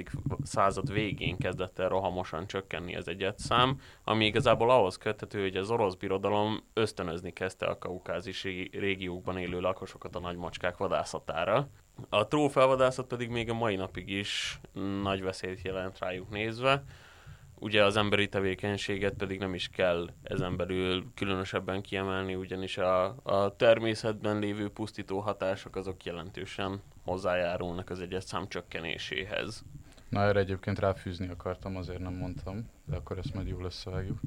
század 0.44 0.94
végén 0.94 1.38
kezdett 1.38 1.80
el 1.80 1.90
rohamosan 1.90 2.48
csökkenni 2.48 2.96
az 2.96 3.08
egyetszám, 3.08 3.80
ami 4.04 4.26
igazából 4.26 4.72
ahhoz 4.72 4.98
köthető, 4.98 5.42
hogy 5.42 5.56
az 5.56 5.72
orosz 5.72 5.96
birodalom 5.96 6.64
ösztönözni 6.74 7.34
kezdte 7.34 7.66
a 7.66 7.78
kaukázisi 7.78 8.70
régiókban 8.74 9.38
élő 9.38 9.60
lakosokat 9.60 10.16
a 10.16 10.20
nagymacskák 10.20 10.78
vadászatára. 10.78 11.70
A 12.10 12.28
trófeavadászat 12.28 13.08
pedig 13.08 13.30
még 13.30 13.50
a 13.50 13.54
mai 13.54 13.76
napig 13.76 14.10
is 14.10 14.60
nagy 15.02 15.22
veszélyt 15.22 15.62
jelent 15.62 16.00
rájuk 16.00 16.30
nézve. 16.30 16.84
Ugye 17.60 17.84
az 17.84 17.98
emberi 17.98 18.30
tevékenységet 18.30 19.14
pedig 19.14 19.40
nem 19.40 19.54
is 19.54 19.70
kell 19.70 20.10
ezen 20.24 20.58
belül 20.58 21.06
különösebben 21.16 21.82
kiemelni, 21.82 22.36
ugyanis 22.36 22.78
a, 22.78 23.16
a 23.24 23.56
természetben 23.56 24.40
lévő 24.40 24.70
pusztító 24.70 25.20
hatások 25.20 25.76
azok 25.76 26.04
jelentősen 26.04 26.82
hozzájárulnak 27.04 27.90
az 27.90 28.00
egyes 28.00 28.24
szám 28.24 28.48
csökkenéséhez. 28.48 29.64
Na 30.10 30.22
erre 30.22 30.40
egyébként 30.40 30.80
ráfűzni 30.80 31.28
akartam, 31.28 31.76
azért 31.76 32.00
nem 32.00 32.14
mondtam, 32.14 32.70
de 32.86 32.96
akkor 32.96 33.18
ezt 33.18 33.34
majd 33.34 33.48
jól 33.48 33.64
összevágjuk. 33.64 34.20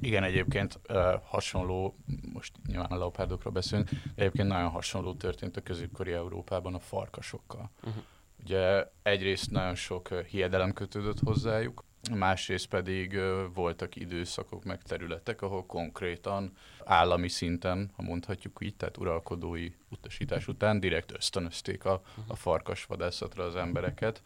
Igen, 0.00 0.22
egyébként 0.22 0.80
uh, 0.88 0.96
hasonló, 1.24 1.96
most 2.32 2.52
nyilván 2.66 2.90
a 2.90 2.96
leopárdokról 2.96 3.52
beszélünk, 3.52 3.88
egyébként 4.14 4.48
nagyon 4.48 4.68
hasonló 4.68 5.14
történt 5.14 5.56
a 5.56 5.60
középkori 5.60 6.12
Európában 6.12 6.74
a 6.74 6.78
farkasokkal. 6.78 7.70
Uh-huh. 7.82 8.02
Ugye 8.42 8.86
egyrészt 9.02 9.50
nagyon 9.50 9.74
sok 9.74 10.08
uh, 10.10 10.20
hiedelem 10.20 10.72
kötődött 10.72 11.18
hozzájuk, 11.18 11.84
másrészt 12.14 12.66
pedig 12.66 13.12
uh, 13.12 13.42
voltak 13.54 13.96
időszakok, 13.96 14.64
meg 14.64 14.82
területek, 14.82 15.42
ahol 15.42 15.66
konkrétan 15.66 16.52
állami 16.84 17.28
szinten, 17.28 17.90
ha 17.96 18.02
mondhatjuk 18.02 18.58
így, 18.62 18.76
tehát 18.76 18.96
uralkodói 18.96 19.70
utasítás 19.88 20.48
után 20.48 20.80
direkt 20.80 21.12
ösztönözték 21.12 21.84
a, 21.84 22.02
a 22.26 22.36
farkasvadászatra 22.36 23.44
az 23.44 23.56
embereket, 23.56 24.22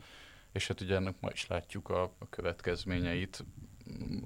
és 0.53 0.67
hát 0.67 0.81
ugye 0.81 0.95
ennek 0.95 1.15
ma 1.21 1.29
is 1.33 1.47
látjuk 1.47 1.89
a, 1.89 2.03
a 2.03 2.29
következményeit, 2.31 3.45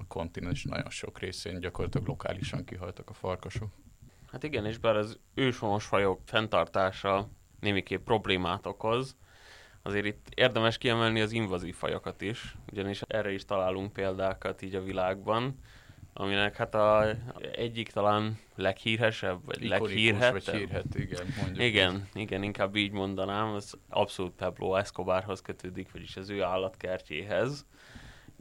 kontinens 0.07 0.63
nagyon 0.63 0.89
sok 0.89 1.19
részén 1.19 1.59
gyakorlatilag 1.59 2.07
lokálisan 2.07 2.63
kihaltak 2.63 3.09
a 3.09 3.13
farkasok. 3.13 3.69
Hát 4.31 4.43
igen, 4.43 4.65
és 4.65 4.77
bár 4.77 4.95
az 4.95 5.19
őshonos 5.33 5.85
fajok 5.85 6.19
fenntartása 6.25 7.27
némiképp 7.59 8.03
problémát 8.03 8.65
okoz, 8.65 9.15
azért 9.81 10.05
itt 10.05 10.27
érdemes 10.35 10.77
kiemelni 10.77 11.21
az 11.21 11.31
invazív 11.31 11.75
fajokat 11.75 12.21
is, 12.21 12.55
ugyanis 12.71 13.01
erre 13.07 13.31
is 13.31 13.45
találunk 13.45 13.93
példákat 13.93 14.61
így 14.61 14.75
a 14.75 14.83
világban, 14.83 15.59
aminek 16.13 16.55
hát 16.55 16.75
a 16.75 17.15
egyik 17.51 17.91
talán 17.91 18.37
leghíresebb, 18.55 19.45
vagy 19.45 19.63
Ikonikus, 19.63 19.89
leghírhettebb. 19.89 20.45
Vagy 20.45 20.55
hírhet, 20.55 20.95
igen, 20.95 21.25
mondjuk. 21.37 21.63
Igen, 21.65 22.07
igen, 22.13 22.43
inkább 22.43 22.75
így 22.75 22.91
mondanám, 22.91 23.53
az 23.53 23.77
abszolút 23.89 24.31
Pablo 24.31 24.75
Escobarhoz 24.75 25.41
kötődik, 25.41 25.91
vagyis 25.91 26.17
az 26.17 26.29
ő 26.29 26.43
állatkertjéhez. 26.43 27.65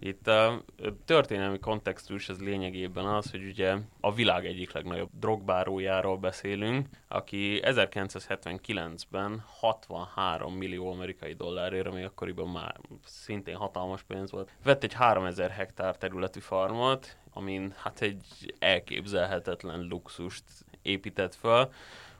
Itt 0.02 0.26
a 0.26 0.64
történelmi 1.04 1.58
kontextus 1.58 2.28
az 2.28 2.40
lényegében 2.40 3.06
az, 3.06 3.30
hogy 3.30 3.44
ugye 3.44 3.76
a 4.00 4.14
világ 4.14 4.46
egyik 4.46 4.72
legnagyobb 4.72 5.10
drogbárójáról 5.18 6.16
beszélünk, 6.16 6.88
aki 7.08 7.60
1979-ben 7.62 9.44
63 9.46 10.54
millió 10.54 10.92
amerikai 10.92 11.32
dollárért, 11.32 11.86
ami 11.86 12.02
akkoriban 12.02 12.48
már 12.48 12.76
szintén 13.04 13.56
hatalmas 13.56 14.02
pénz 14.02 14.30
volt, 14.30 14.50
vett 14.64 14.82
egy 14.82 14.92
3000 14.92 15.50
hektár 15.50 15.96
területű 15.96 16.40
farmot, 16.40 17.16
amin 17.32 17.74
hát 17.76 18.00
egy 18.00 18.54
elképzelhetetlen 18.58 19.86
luxust 19.88 20.44
épített 20.82 21.34
fel. 21.34 21.72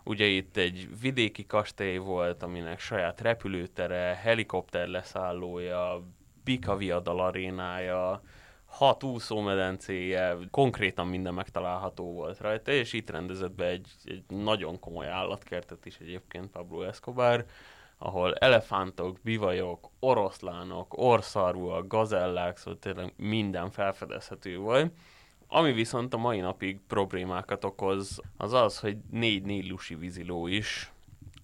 Ugye 0.05 0.25
itt 0.25 0.57
egy 0.57 0.89
vidéki 1.01 1.47
kastély 1.47 1.97
volt, 1.97 2.43
aminek 2.43 2.81
saját 2.81 3.21
repülőtere, 3.21 4.19
helikopter 4.23 4.89
leszállója, 4.89 6.03
Bika 6.51 6.77
Viadal 6.77 7.21
arénája, 7.21 8.23
hat 8.67 9.05
úszómedencéje, 9.05 10.37
konkrétan 10.51 11.07
minden 11.07 11.35
megtalálható 11.35 12.13
volt 12.13 12.41
rajta, 12.41 12.73
és 12.73 12.93
itt 12.93 13.11
rendezett 13.11 13.53
be 13.53 13.67
egy, 13.67 13.89
egy 14.05 14.25
nagyon 14.29 14.79
komoly 14.79 15.09
állatkertet 15.09 15.87
is 15.87 15.99
egyébként 15.99 16.51
Pablo 16.51 16.83
Escobar, 16.83 17.45
ahol 17.99 18.35
elefántok, 18.35 19.19
bivajok, 19.23 19.91
oroszlánok, 20.01 20.99
orszarúak, 20.99 21.87
gazellák, 21.87 22.57
szóval 22.57 22.79
tényleg 22.79 23.13
minden 23.17 23.71
felfedezhető 23.71 24.59
volt. 24.59 24.93
Ami 25.49 25.73
viszont 25.73 26.15
a 26.15 26.19
mai 26.19 26.41
napig 26.41 26.81
problémákat 26.87 27.65
okoz, 27.65 28.21
az 28.37 28.53
az, 28.53 28.79
hogy 28.81 28.97
négy 29.11 29.43
nílusi 29.43 29.95
víziló 29.95 30.47
is 30.47 30.93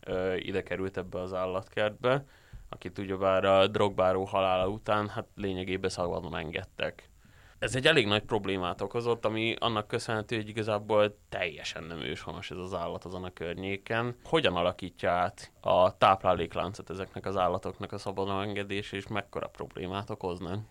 ö, 0.05 0.35
ide 0.35 0.63
került 0.63 0.97
ebbe 0.97 1.21
az 1.21 1.33
állatkertbe, 1.33 2.25
akit 2.69 2.99
ugyebár 2.99 3.45
a 3.45 3.67
drogbáró 3.67 4.25
halála 4.25 4.69
után 4.69 5.09
hát 5.09 5.27
lényegében 5.35 5.91
szabadon 5.91 6.37
engedtek. 6.37 7.11
Ez 7.59 7.75
egy 7.75 7.87
elég 7.87 8.07
nagy 8.07 8.23
problémát 8.23 8.81
okozott, 8.81 9.25
ami 9.25 9.55
annak 9.59 9.89
köszönhető, 9.89 10.37
hogy 10.37 10.49
igazából 10.49 11.19
teljesen 11.29 11.85
nem 11.85 12.01
őshonos 12.01 12.51
ez 12.51 12.57
az 12.57 12.75
állat 12.75 13.05
azon 13.05 13.25
a 13.25 13.33
környéken. 13.33 14.17
Hogyan 14.25 14.57
alakítja 14.57 15.11
át 15.11 15.53
a 15.61 15.97
táplálékláncot 15.99 16.91
ezeknek 16.91 17.27
az 17.27 17.37
állatoknak 17.37 17.93
a 17.93 17.99
szabadon 17.99 18.43
engedés, 18.43 18.93
és 18.93 19.07
mekkora 19.07 19.47
problémát 19.47 20.11
okoznak? 20.11 20.65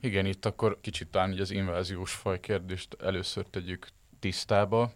Igen, 0.00 0.26
itt 0.26 0.44
akkor 0.44 0.78
kicsit 0.80 1.08
talán 1.08 1.38
az 1.38 1.50
inváziós 1.50 2.12
faj 2.12 2.40
kérdést 2.40 2.96
először 3.02 3.46
tegyük 3.46 3.88
tisztába. 4.18 4.90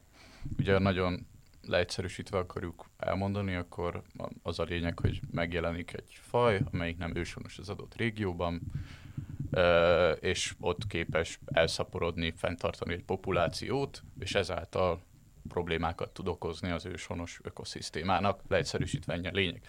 Ugye 0.59 0.79
nagyon 0.79 1.27
leegyszerűsítve 1.67 2.39
akarjuk 2.39 2.91
elmondani, 2.99 3.55
akkor 3.55 4.03
az 4.43 4.59
a 4.59 4.63
lényeg, 4.63 4.99
hogy 4.99 5.21
megjelenik 5.31 5.93
egy 5.93 6.19
faj, 6.21 6.61
amelyik 6.73 6.99
nem 6.99 7.17
őshonos 7.17 7.59
az 7.59 7.69
adott 7.69 7.97
régióban, 7.97 8.61
és 10.21 10.55
ott 10.61 10.87
képes 10.87 11.39
elszaporodni, 11.47 12.33
fenntartani 12.37 12.93
egy 12.93 13.05
populációt, 13.05 14.03
és 14.19 14.35
ezáltal 14.35 15.01
problémákat 15.49 16.11
tud 16.11 16.29
okozni 16.29 16.71
az 16.71 16.87
őshonos 16.87 17.41
ökoszisztémának, 17.43 18.41
leegyszerűsítve 18.49 19.13
ennyi 19.13 19.27
a 19.27 19.33
lényeg. 19.33 19.63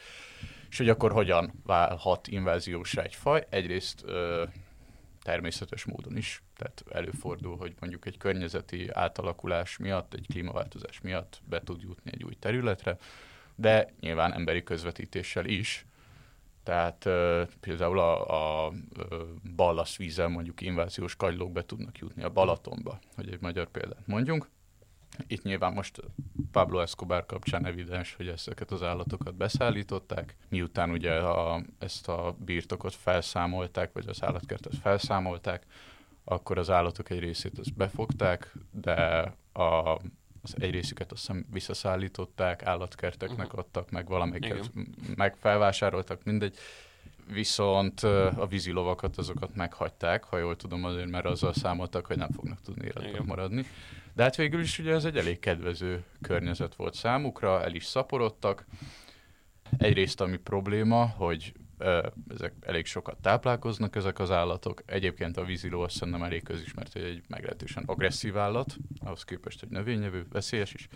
És 0.70 0.78
hogy 0.78 0.90
akkor 0.90 1.12
hogyan 1.12 1.62
válhat 1.64 2.28
inváziósra 2.28 3.02
egy 3.02 3.16
faj? 3.16 3.46
Egyrészt 3.50 4.06
természetes 5.24 5.86
módon 5.86 6.18
is. 6.18 6.44
Tehát 6.56 6.84
előfordul, 6.92 7.58
hogy 7.58 7.76
mondjuk 7.80 8.06
egy 8.06 8.18
környezeti 8.18 8.90
átalakulás 8.92 9.78
miatt, 9.78 10.14
egy 10.14 10.26
klímaváltozás 10.28 11.02
miatt 11.02 11.42
be 11.46 11.62
tud 11.64 11.82
jutni 11.82 12.12
egy 12.14 12.24
új 12.24 12.34
területre, 12.40 12.98
de 13.56 13.94
nyilván 14.00 14.34
emberi 14.34 14.64
közvetítéssel 14.64 15.46
is. 15.46 15.86
Tehát 16.64 17.10
például 17.60 18.00
a, 18.00 18.66
a 18.68 18.72
ballaszvízzel 19.56 20.28
mondjuk 20.28 20.62
inváziós 20.62 21.16
kagylók 21.16 21.52
be 21.52 21.66
tudnak 21.66 21.98
jutni 21.98 22.24
a 22.24 22.30
Balatonba, 22.30 23.00
hogy 23.16 23.30
egy 23.32 23.42
magyar 23.42 23.68
példát 23.68 24.08
mondjunk. 24.08 24.48
Itt 25.28 25.44
nyilván 25.44 25.74
most 25.74 26.02
Pablo 26.52 26.80
Escobar 26.80 27.26
kapcsán 27.26 27.66
evidens, 27.66 28.14
hogy 28.16 28.28
ezeket 28.28 28.72
az 28.72 28.84
állatokat 28.84 29.36
beszállították, 29.36 30.36
miután 30.50 30.90
ugye 30.90 31.14
a, 31.14 31.64
ezt 31.80 32.08
a 32.08 32.36
birtokot 32.40 32.96
felszámolták, 32.96 33.94
vagy 33.94 34.08
az 34.08 34.24
állatkertet 34.24 34.76
felszámolták, 34.76 35.66
akkor 36.24 36.58
az 36.58 36.70
állatok 36.70 37.10
egy 37.10 37.20
részét 37.20 37.60
azt 37.60 37.74
befogták, 37.74 38.54
de 38.72 38.94
a, 39.54 40.00
az 40.42 40.56
egy 40.58 40.72
részüket 40.72 41.12
azt 41.12 41.22
hiszem 41.22 41.46
visszaszállították, 41.52 42.66
állatkerteknek 42.66 43.46
uh-huh. 43.46 43.60
adtak, 43.60 43.92
meg 43.92 44.08
valamelyiket 44.08 44.72
meg 45.16 45.36
felvásároltak, 45.36 46.24
mindegy. 46.24 46.58
Viszont 47.28 48.00
a 48.38 48.48
vízilovakat 48.50 49.18
azokat 49.18 49.56
meghagyták, 49.56 50.24
ha 50.24 50.38
jól 50.38 50.56
tudom 50.56 50.84
azért, 50.84 51.10
mert 51.10 51.26
azzal 51.26 51.54
számoltak, 51.54 52.06
hogy 52.06 52.18
nem 52.18 52.32
fognak 52.32 52.62
tudni 52.62 52.86
életben 52.86 53.26
maradni. 53.26 53.66
De 54.14 54.24
hát 54.24 54.36
végül 54.36 54.62
is 54.62 54.80
ugye 54.80 54.94
ez 54.94 55.06
egy 55.06 55.18
elég 55.18 55.40
kedvező 55.40 56.04
környezet 56.22 56.76
volt 56.76 56.94
számukra, 56.94 57.64
el 57.64 57.74
is 57.74 57.86
szaporodtak. 57.86 58.66
Egyrészt 59.78 60.22
ami 60.22 60.38
probléma, 60.38 61.06
hogy 61.06 61.54
ezek 62.28 62.54
elég 62.62 62.86
sokat 62.86 63.18
táplálkoznak 63.22 63.96
ezek 63.96 64.20
az 64.20 64.32
állatok. 64.32 64.84
Egyébként 64.86 65.38
a 65.38 65.44
víziló 65.44 65.82
azt 65.82 65.96
szerintem 65.96 66.24
elég 66.24 66.44
közismert, 66.44 66.94
hogy 66.94 67.02
egy 67.02 67.24
meglehetősen 67.28 67.84
agresszív 67.86 68.38
állat, 68.38 68.76
ahhoz 69.00 69.24
képest, 69.24 69.60
hogy 69.60 69.70
növényevő, 69.70 70.26
veszélyes 70.32 70.74
is. 70.74 70.88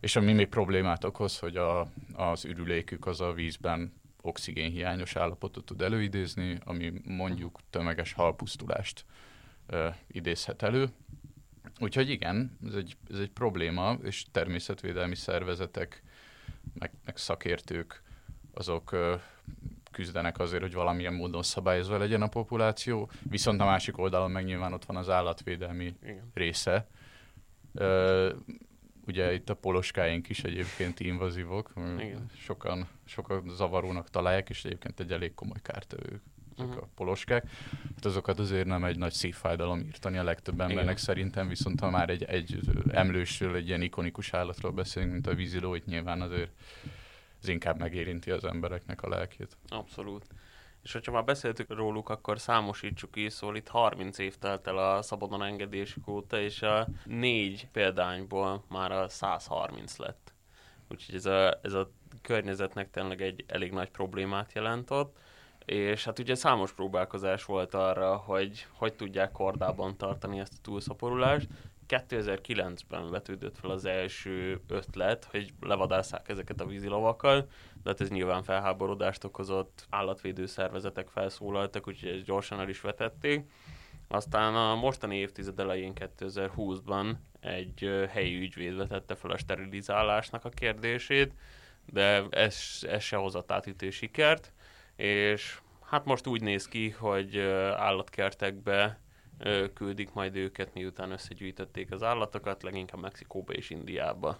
És 0.00 0.16
ami 0.16 0.32
még 0.32 0.48
problémát 0.48 1.04
okoz, 1.04 1.38
hogy 1.38 1.56
a, 1.56 1.88
az 2.12 2.44
ürülékük 2.44 3.06
az 3.06 3.20
a 3.20 3.32
vízben 3.32 3.92
oxigénhiányos 4.20 5.16
állapotot 5.16 5.64
tud 5.64 5.82
előidézni, 5.82 6.58
ami 6.64 6.92
mondjuk 7.04 7.60
tömeges 7.70 8.12
halpusztulást 8.12 9.04
ö, 9.66 9.88
idézhet 10.06 10.62
elő, 10.62 10.88
Úgyhogy 11.82 12.10
igen, 12.10 12.58
ez 12.66 12.74
egy, 12.74 12.96
ez 13.10 13.18
egy 13.18 13.30
probléma, 13.30 13.96
és 14.02 14.24
természetvédelmi 14.30 15.14
szervezetek, 15.14 16.02
meg, 16.78 16.90
meg 17.04 17.16
szakértők, 17.16 18.02
azok 18.54 18.92
ö, 18.92 19.14
küzdenek 19.90 20.38
azért, 20.38 20.62
hogy 20.62 20.72
valamilyen 20.72 21.14
módon 21.14 21.42
szabályozva 21.42 21.98
legyen 21.98 22.22
a 22.22 22.28
populáció, 22.28 23.10
viszont 23.22 23.60
a 23.60 23.64
másik 23.64 23.98
oldalon 23.98 24.30
meg 24.30 24.44
nyilván 24.44 24.72
ott 24.72 24.84
van 24.84 24.96
az 24.96 25.08
állatvédelmi 25.08 25.94
igen. 26.02 26.30
része. 26.34 26.86
Ö, 27.74 28.30
ugye 29.06 29.34
itt 29.34 29.50
a 29.50 29.54
poloskáink 29.54 30.28
is 30.28 30.44
egyébként 30.44 31.00
invazívok, 31.00 31.72
igen. 31.98 32.30
sokan, 32.36 32.88
sokan 33.04 33.48
zavarónak 33.48 34.10
találják, 34.10 34.48
és 34.48 34.64
egyébként 34.64 35.00
egy 35.00 35.12
elég 35.12 35.34
komoly 35.34 35.60
kártevők 35.62 36.22
ezek 36.56 36.68
uh-huh. 36.68 36.82
a 36.82 36.88
poloskák. 36.94 37.44
Hát 37.94 38.04
azokat 38.04 38.38
azért 38.38 38.66
nem 38.66 38.84
egy 38.84 38.98
nagy 38.98 39.12
szívfájdalom 39.12 39.78
írtani 39.78 40.18
a 40.18 40.22
legtöbb 40.22 40.60
embernek 40.60 40.84
Igen. 40.84 40.96
szerintem, 40.96 41.48
viszont 41.48 41.80
ha 41.80 41.90
már 41.90 42.10
egy, 42.10 42.22
egy 42.22 42.60
emlősről, 42.90 43.56
egy 43.56 43.66
ilyen 43.66 43.82
ikonikus 43.82 44.32
állatról 44.32 44.72
beszélünk, 44.72 45.12
mint 45.12 45.26
a 45.26 45.34
víziló, 45.34 45.74
itt 45.74 45.86
nyilván 45.86 46.20
azért 46.20 46.50
ez 47.42 47.48
inkább 47.48 47.78
megérinti 47.78 48.30
az 48.30 48.44
embereknek 48.44 49.02
a 49.02 49.08
lelkét. 49.08 49.56
Abszolút. 49.68 50.26
És 50.82 50.92
hogyha 50.92 51.12
már 51.12 51.24
beszéltük 51.24 51.74
róluk, 51.74 52.08
akkor 52.08 52.40
számosítsuk 52.40 53.16
is, 53.16 53.32
szóval 53.32 53.56
itt 53.56 53.68
30 53.68 54.18
év 54.18 54.36
telt 54.36 54.66
el 54.66 54.78
a 54.78 55.02
szabadon 55.02 55.42
engedésük 55.42 56.08
óta, 56.08 56.40
és 56.40 56.62
a 56.62 56.88
négy 57.04 57.68
példányból 57.72 58.64
már 58.68 58.92
a 58.92 59.08
130 59.08 59.96
lett. 59.96 60.32
Úgyhogy 60.88 61.14
ez 61.14 61.26
a, 61.26 61.58
ez 61.62 61.72
a 61.72 61.90
környezetnek 62.22 62.90
tényleg 62.90 63.22
egy 63.22 63.44
elég 63.46 63.72
nagy 63.72 63.90
problémát 63.90 64.52
jelentott 64.52 65.18
és 65.72 66.04
hát 66.04 66.18
ugye 66.18 66.34
számos 66.34 66.72
próbálkozás 66.72 67.44
volt 67.44 67.74
arra, 67.74 68.16
hogy 68.16 68.66
hogy 68.72 68.94
tudják 68.94 69.32
kordában 69.32 69.96
tartani 69.96 70.38
ezt 70.38 70.52
a 70.56 70.60
túlszaporulást. 70.62 71.48
2009-ben 71.88 73.10
vetődött 73.10 73.58
fel 73.58 73.70
az 73.70 73.84
első 73.84 74.60
ötlet, 74.68 75.24
hogy 75.30 75.52
levadásszák 75.60 76.28
ezeket 76.28 76.60
a 76.60 76.66
vízilavakkal, 76.66 77.48
de 77.82 77.90
hát 77.90 78.00
ez 78.00 78.08
nyilván 78.08 78.42
felháborodást 78.42 79.24
okozott, 79.24 79.86
állatvédő 79.90 80.46
szervezetek 80.46 81.08
felszólaltak, 81.08 81.88
úgyhogy 81.88 82.08
ezt 82.08 82.24
gyorsan 82.24 82.60
el 82.60 82.68
is 82.68 82.80
vetették. 82.80 83.50
Aztán 84.08 84.54
a 84.54 84.74
mostani 84.74 85.16
évtized 85.16 85.58
elején 85.58 85.92
2020-ban 85.94 87.14
egy 87.40 88.06
helyi 88.10 88.36
ügyvéd 88.36 88.76
vetette 88.76 89.14
fel 89.14 89.30
a 89.30 89.36
sterilizálásnak 89.36 90.44
a 90.44 90.48
kérdését, 90.48 91.32
de 91.86 92.24
ez, 92.30 92.56
ez 92.82 93.02
se 93.02 93.16
hozott 93.16 93.52
átütő 93.52 93.90
sikert, 93.90 94.52
és 94.96 95.60
hát 95.84 96.04
most 96.04 96.26
úgy 96.26 96.42
néz 96.42 96.68
ki, 96.68 96.90
hogy 96.90 97.38
állatkertekbe 97.76 98.98
küldik 99.74 100.12
majd 100.12 100.36
őket, 100.36 100.74
miután 100.74 101.10
összegyűjtötték 101.10 101.92
az 101.92 102.02
állatokat, 102.02 102.62
leginkább 102.62 103.00
Mexikóba 103.00 103.52
és 103.52 103.70
Indiába. 103.70 104.38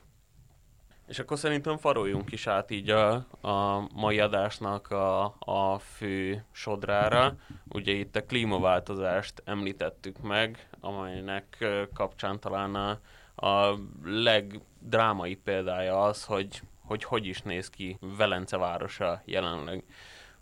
És 1.07 1.19
akkor 1.19 1.39
szerintem 1.39 1.77
faroljunk 1.77 2.33
is 2.33 2.47
át 2.47 2.71
így 2.71 2.91
a, 2.91 3.13
a 3.41 3.89
mai 3.95 4.21
adásnak 4.21 4.91
a, 4.91 5.25
a 5.39 5.79
fő 5.79 6.45
sodrára. 6.53 7.37
Ugye 7.69 7.93
itt 7.93 8.17
a 8.17 8.25
klímaváltozást 8.25 9.43
említettük 9.45 10.21
meg, 10.21 10.69
amelynek 10.81 11.65
kapcsán 11.95 12.41
talán 12.41 12.75
a, 12.75 13.01
a 13.47 13.79
legdrámai 14.05 15.35
példája 15.35 16.03
az, 16.03 16.25
hogy, 16.25 16.63
hogy 16.85 17.05
hogy 17.05 17.27
is 17.27 17.43
néz 17.43 17.71
ki 17.71 17.99
Velence 18.01 18.57
városa 18.57 19.23
jelenleg. 19.25 19.85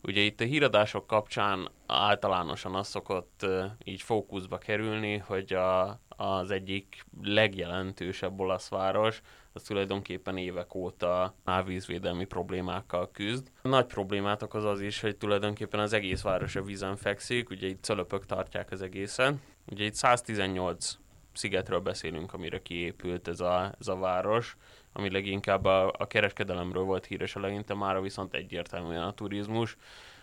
Ugye 0.03 0.21
itt 0.21 0.41
a 0.41 0.45
híradások 0.45 1.07
kapcsán 1.07 1.69
általánosan 1.87 2.75
az 2.75 2.89
szokott 2.89 3.47
így 3.85 4.03
fókuszba 4.03 4.59
kerülni, 4.59 5.17
hogy 5.17 5.53
a, 5.53 6.01
az 6.09 6.51
egyik 6.51 7.05
legjelentősebb 7.23 8.41
olasz 8.41 8.69
város, 8.69 9.21
az 9.53 9.63
tulajdonképpen 9.63 10.37
évek 10.37 10.75
óta 10.75 11.35
árvízvédelmi 11.45 12.25
problémákkal 12.25 13.11
küzd. 13.11 13.51
Nagy 13.63 13.87
problémát 13.87 14.43
okoz 14.43 14.65
az 14.65 14.81
is, 14.81 15.01
hogy 15.01 15.17
tulajdonképpen 15.17 15.81
az 15.81 15.93
egész 15.93 16.23
város 16.23 16.57
a 16.57 16.63
vízen 16.63 16.97
fekszik, 16.97 17.51
ugye 17.51 17.67
itt 17.67 17.83
cölöpök 17.83 18.27
tartják 18.27 18.71
az 18.71 18.83
egészet. 18.83 19.35
Ugye 19.71 19.85
itt 19.85 19.95
118 19.95 20.99
szigetről 21.33 21.81
beszélünk, 21.81 22.33
amire 22.33 22.63
kiépült 22.63 23.29
ez 23.29 23.41
a, 23.41 23.75
ez 23.81 23.89
a 23.89 23.97
város, 23.97 24.57
ami 24.93 25.11
leginkább 25.11 25.65
a, 25.65 25.93
a 25.99 26.07
kereskedelemről 26.07 26.83
volt 26.83 27.07
híres 27.07 27.37
eleinte, 27.37 27.75
már 27.75 28.03
viszont 28.03 28.35
egyértelműen 28.35 29.03
a 29.03 29.13
turizmus. 29.13 29.77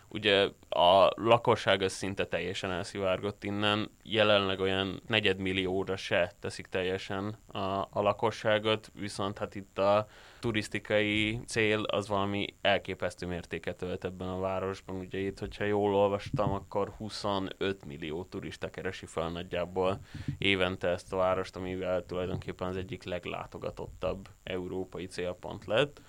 Ugye 0.09 0.49
a 0.69 1.11
lakosság 1.15 1.81
az 1.81 1.93
szinte 1.93 2.25
teljesen 2.25 2.71
elszivárgott 2.71 3.43
innen, 3.43 3.89
jelenleg 4.03 4.59
olyan 4.59 5.01
negyedmillióra 5.07 5.95
se 5.95 6.31
teszik 6.39 6.67
teljesen 6.67 7.37
a, 7.47 7.59
a 7.89 8.01
lakosságot, 8.01 8.91
viszont 8.93 9.37
hát 9.37 9.55
itt 9.55 9.77
a 9.77 10.07
turisztikai 10.39 11.39
cél 11.45 11.81
az 11.83 12.07
valami 12.07 12.45
elképesztő 12.61 13.25
mértéket 13.25 13.81
ölt 13.81 14.03
ebben 14.03 14.27
a 14.27 14.39
városban. 14.39 14.95
Ugye 14.95 15.19
itt, 15.19 15.39
hogyha 15.39 15.63
jól 15.63 15.95
olvastam, 15.95 16.51
akkor 16.51 16.93
25 16.97 17.85
millió 17.85 18.23
turista 18.23 18.69
keresi 18.69 19.05
fel 19.05 19.29
nagyjából 19.29 19.99
évente 20.37 20.87
ezt 20.87 21.13
a 21.13 21.17
várost, 21.17 21.55
amivel 21.55 22.05
tulajdonképpen 22.05 22.67
az 22.67 22.77
egyik 22.77 23.03
leglátogatottabb 23.03 24.27
európai 24.43 25.05
célpont 25.05 25.65
lett 25.65 26.01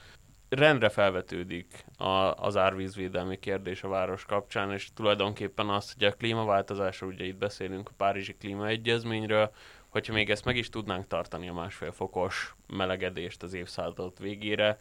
rendre 0.48 0.88
felvetődik 0.88 1.84
a, 1.96 2.32
az 2.34 2.56
árvízvédelmi 2.56 3.38
kérdés 3.38 3.82
a 3.82 3.88
város 3.88 4.24
kapcsán, 4.24 4.72
és 4.72 4.88
tulajdonképpen 4.94 5.68
az, 5.68 5.92
hogy 5.92 6.04
a 6.04 6.12
klímaváltozásról, 6.12 7.10
ugye 7.10 7.24
itt 7.24 7.36
beszélünk 7.36 7.88
a 7.88 7.94
Párizsi 7.96 8.36
Klímaegyezményről, 8.36 9.50
hogyha 9.88 10.12
még 10.12 10.30
ezt 10.30 10.44
meg 10.44 10.56
is 10.56 10.68
tudnánk 10.68 11.06
tartani 11.06 11.48
a 11.48 11.52
másfél 11.52 11.92
fokos 11.92 12.54
melegedést 12.66 13.42
az 13.42 13.54
évszázad 13.54 14.12
végére, 14.20 14.78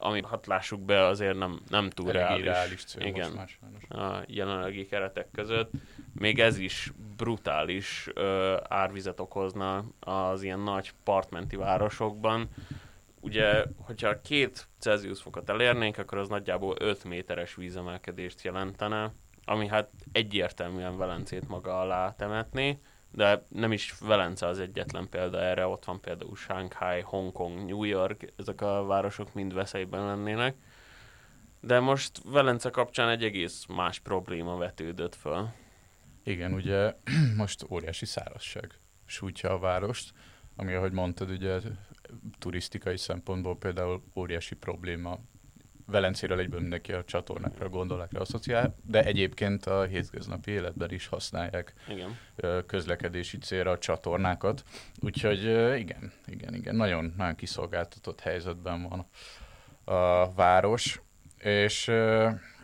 ami 0.00 0.22
hát 0.30 0.46
lássuk 0.46 0.80
be 0.80 1.04
azért 1.04 1.38
nem, 1.38 1.60
nem 1.68 1.90
túl 1.90 2.12
reális. 2.12 2.44
reális 2.44 2.84
cél 2.84 3.06
Igen, 3.06 3.30
más, 3.30 3.58
a 3.88 4.22
jelenlegi 4.26 4.86
keretek 4.86 5.28
között. 5.32 5.70
Még 6.14 6.40
ez 6.40 6.58
is 6.58 6.92
brutális 7.16 8.08
ö, 8.14 8.56
árvizet 8.68 9.20
okozna 9.20 9.84
az 10.00 10.42
ilyen 10.42 10.60
nagy 10.60 10.92
partmenti 11.04 11.56
városokban, 11.56 12.48
ugye, 13.20 13.64
hogyha 13.76 14.20
két 14.20 14.68
Celsius 14.78 15.20
fokot 15.20 15.48
elérnénk, 15.48 15.98
akkor 15.98 16.18
az 16.18 16.28
nagyjából 16.28 16.76
5 16.78 17.04
méteres 17.04 17.54
vízemelkedést 17.54 18.42
jelentene, 18.42 19.12
ami 19.44 19.66
hát 19.68 19.90
egyértelműen 20.12 20.96
Velencét 20.96 21.48
maga 21.48 21.80
alá 21.80 22.14
temetné, 22.14 22.80
de 23.12 23.46
nem 23.48 23.72
is 23.72 23.94
Velence 24.00 24.46
az 24.46 24.58
egyetlen 24.58 25.08
példa 25.08 25.40
erre, 25.40 25.66
ott 25.66 25.84
van 25.84 26.00
például 26.00 26.36
Shanghai, 26.36 27.00
Hongkong, 27.00 27.64
New 27.64 27.84
York, 27.84 28.32
ezek 28.36 28.60
a 28.60 28.84
városok 28.84 29.34
mind 29.34 29.54
veszélyben 29.54 30.06
lennének. 30.06 30.56
De 31.60 31.80
most 31.80 32.20
Velence 32.24 32.70
kapcsán 32.70 33.08
egy 33.08 33.24
egész 33.24 33.64
más 33.68 33.98
probléma 33.98 34.56
vetődött 34.56 35.14
föl. 35.14 35.48
Igen, 36.22 36.52
ugye 36.52 36.94
most 37.36 37.66
óriási 37.70 38.06
szárazság 38.06 38.80
sújtja 39.04 39.50
a 39.50 39.58
várost, 39.58 40.12
ami, 40.56 40.72
ahogy 40.72 40.92
mondtad, 40.92 41.30
ugye 41.30 41.60
turisztikai 42.38 42.96
szempontból 42.96 43.58
például 43.58 44.02
óriási 44.14 44.54
probléma. 44.54 45.18
Velencéről 45.86 46.38
egyből 46.38 46.60
mindenki 46.60 46.92
a 46.92 47.04
csatornákra, 47.04 47.68
gondolákra 47.68 48.20
asszociál, 48.20 48.76
de 48.84 49.04
egyébként 49.04 49.66
a 49.66 49.82
hétköznapi 49.82 50.50
életben 50.50 50.90
is 50.90 51.06
használják 51.06 51.74
igen. 51.88 52.16
közlekedési 52.66 53.38
célra 53.38 53.70
a 53.70 53.78
csatornákat. 53.78 54.64
Úgyhogy 55.00 55.42
igen, 55.78 56.12
igen, 56.26 56.54
igen, 56.54 56.76
nagyon, 56.76 57.14
nagyon 57.16 57.34
kiszolgáltatott 57.34 58.20
helyzetben 58.20 58.88
van 58.88 59.06
a 59.84 60.32
város, 60.32 61.00
és 61.38 61.90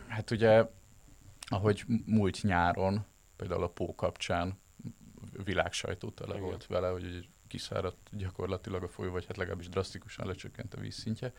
hát 0.07 0.31
ugye, 0.31 0.65
ahogy 1.39 1.83
múlt 2.05 2.41
nyáron, 2.41 3.05
például 3.35 3.63
a 3.63 3.69
Pó 3.69 3.95
kapcsán 3.95 4.59
világsajtó 5.43 6.09
tele 6.09 6.39
volt 6.39 6.65
vele, 6.65 6.89
hogy 6.89 7.27
kiszáradt 7.47 8.09
gyakorlatilag 8.11 8.83
a 8.83 8.87
folyó, 8.87 9.11
vagy 9.11 9.25
hát 9.25 9.37
legalábbis 9.37 9.69
drasztikusan 9.69 10.27
lecsökkent 10.27 10.73
a 10.73 10.79
vízszintje. 10.79 11.33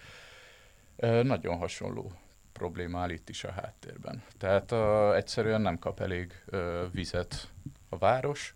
Nagyon 1.22 1.58
hasonló 1.58 2.12
probléma 2.52 3.00
áll 3.00 3.10
itt 3.10 3.28
is 3.28 3.44
a 3.44 3.50
háttérben. 3.50 4.22
Tehát 4.38 4.72
a, 4.72 5.16
egyszerűen 5.16 5.60
nem 5.60 5.78
kap 5.78 6.00
elég 6.00 6.42
ö, 6.46 6.86
vizet 6.92 7.52
a 7.88 7.98
város, 7.98 8.54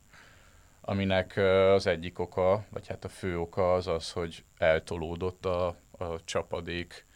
aminek 0.81 1.37
az 1.75 1.87
egyik 1.87 2.19
oka, 2.19 2.65
vagy 2.69 2.87
hát 2.87 3.05
a 3.05 3.09
fő 3.09 3.39
oka 3.39 3.75
az 3.75 3.87
az, 3.87 4.13
hogy 4.13 4.45
eltolódott 4.59 5.45
a, 5.45 5.67
a 5.91 6.25
csapadék 6.25 7.07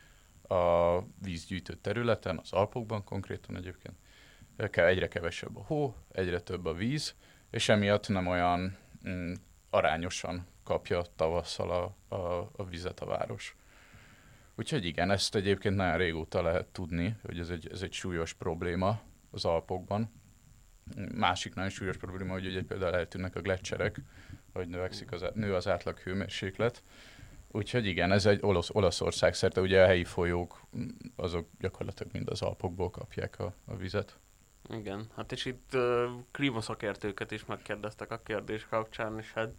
a 0.48 0.98
vízgyűjtő 1.22 1.74
területen, 1.74 2.38
az 2.38 2.52
Alpokban 2.52 3.04
konkrétan 3.04 3.56
egyébként. 3.56 3.94
Egyre 4.70 5.08
kevesebb 5.08 5.56
a 5.56 5.64
hó, 5.66 5.96
egyre 6.12 6.40
több 6.40 6.64
a 6.64 6.72
víz, 6.72 7.14
és 7.50 7.68
emiatt 7.68 8.08
nem 8.08 8.26
olyan 8.26 8.76
mm, 9.08 9.32
arányosan 9.74 10.46
kapja 10.62 11.02
tavasszal 11.16 11.70
a, 11.70 12.14
a, 12.14 12.50
a 12.56 12.64
vizet 12.64 13.00
a 13.00 13.06
város. 13.06 13.56
Úgyhogy 14.56 14.84
igen, 14.84 15.10
ezt 15.10 15.34
egyébként 15.34 15.76
nagyon 15.76 15.96
régóta 15.96 16.42
lehet 16.42 16.66
tudni, 16.66 17.16
hogy 17.22 17.38
ez 17.38 17.48
egy, 17.48 17.68
ez 17.72 17.82
egy 17.82 17.92
súlyos 17.92 18.32
probléma 18.32 19.00
az 19.30 19.44
Alpokban. 19.44 20.12
Másik 21.14 21.54
nagyon 21.54 21.70
súlyos 21.70 21.96
probléma, 21.96 22.32
hogy 22.32 22.46
ugye 22.46 22.62
például 22.62 22.94
eltűnnek 22.94 23.36
a 23.36 23.40
gletszerek, 23.40 24.00
hogy 24.52 24.68
növekszik 24.68 25.12
az, 25.12 25.24
nő 25.34 25.54
az 25.54 25.68
átlag 25.68 25.98
hőmérséklet. 25.98 26.82
Úgyhogy 27.50 27.86
igen, 27.86 28.12
ez 28.12 28.26
egy 28.26 28.38
olasz, 28.42 28.70
Olaszország 28.72 29.34
szerte, 29.34 29.60
ugye 29.60 29.82
a 29.82 29.86
helyi 29.86 30.04
folyók, 30.04 30.66
azok 31.16 31.48
gyakorlatilag 31.58 32.12
mind 32.12 32.28
az 32.28 32.42
Alpokból 32.42 32.90
kapják 32.90 33.38
a, 33.38 33.54
a 33.64 33.76
vizet. 33.76 34.18
Igen, 34.68 35.06
hát 35.16 35.32
és 35.32 35.44
itt 35.44 35.70
uh, 35.74 36.04
klímaszakértőket 36.30 37.30
is 37.30 37.44
megkérdeztek 37.44 38.10
a 38.10 38.22
kérdés 38.22 38.66
kapcsán, 38.66 39.18
és 39.18 39.32
hát 39.32 39.50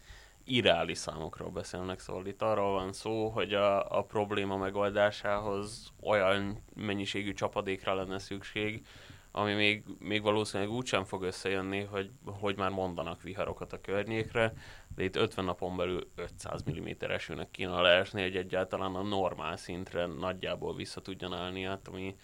irreális 0.44 0.98
számokról 0.98 1.50
beszélnek, 1.50 2.00
szóval 2.00 2.26
itt 2.26 2.42
arról 2.42 2.72
van 2.72 2.94
szó, 2.94 3.30
hogy 3.30 3.54
a, 3.54 3.98
a 3.98 4.04
probléma 4.04 4.58
megoldásához 4.58 5.92
olyan 6.02 6.64
mennyiségű 6.76 7.34
csapadékra 7.34 7.94
lenne 7.94 8.20
szükség, 8.20 8.86
ami 9.32 9.54
még, 9.54 9.84
még 10.00 10.22
valószínűleg 10.22 10.74
úgy 10.74 10.86
sem 10.86 11.04
fog 11.04 11.24
összejönni, 11.24 11.84
hogy, 11.84 12.10
hogy 12.26 12.58
már 12.58 12.70
mondanak 12.70 13.22
viharokat 13.22 13.74
a 13.74 13.82
környékre, 13.82 14.54
de 14.96 15.04
itt 15.04 15.16
50 15.16 15.46
napon 15.46 15.78
belül 15.78 16.08
500 16.16 16.64
mm 16.72 16.90
esőnek 17.00 17.52
kéne 17.52 17.82
leesni, 17.82 18.22
hogy 18.22 18.36
egyáltalán 18.36 18.96
a 18.96 19.02
normál 19.02 19.58
szintre 19.58 20.06
nagyjából 20.06 20.76
vissza 20.76 21.02
tudjon 21.02 21.34
állni, 21.34 21.64
hát 21.64 21.88
ami 21.88 22.16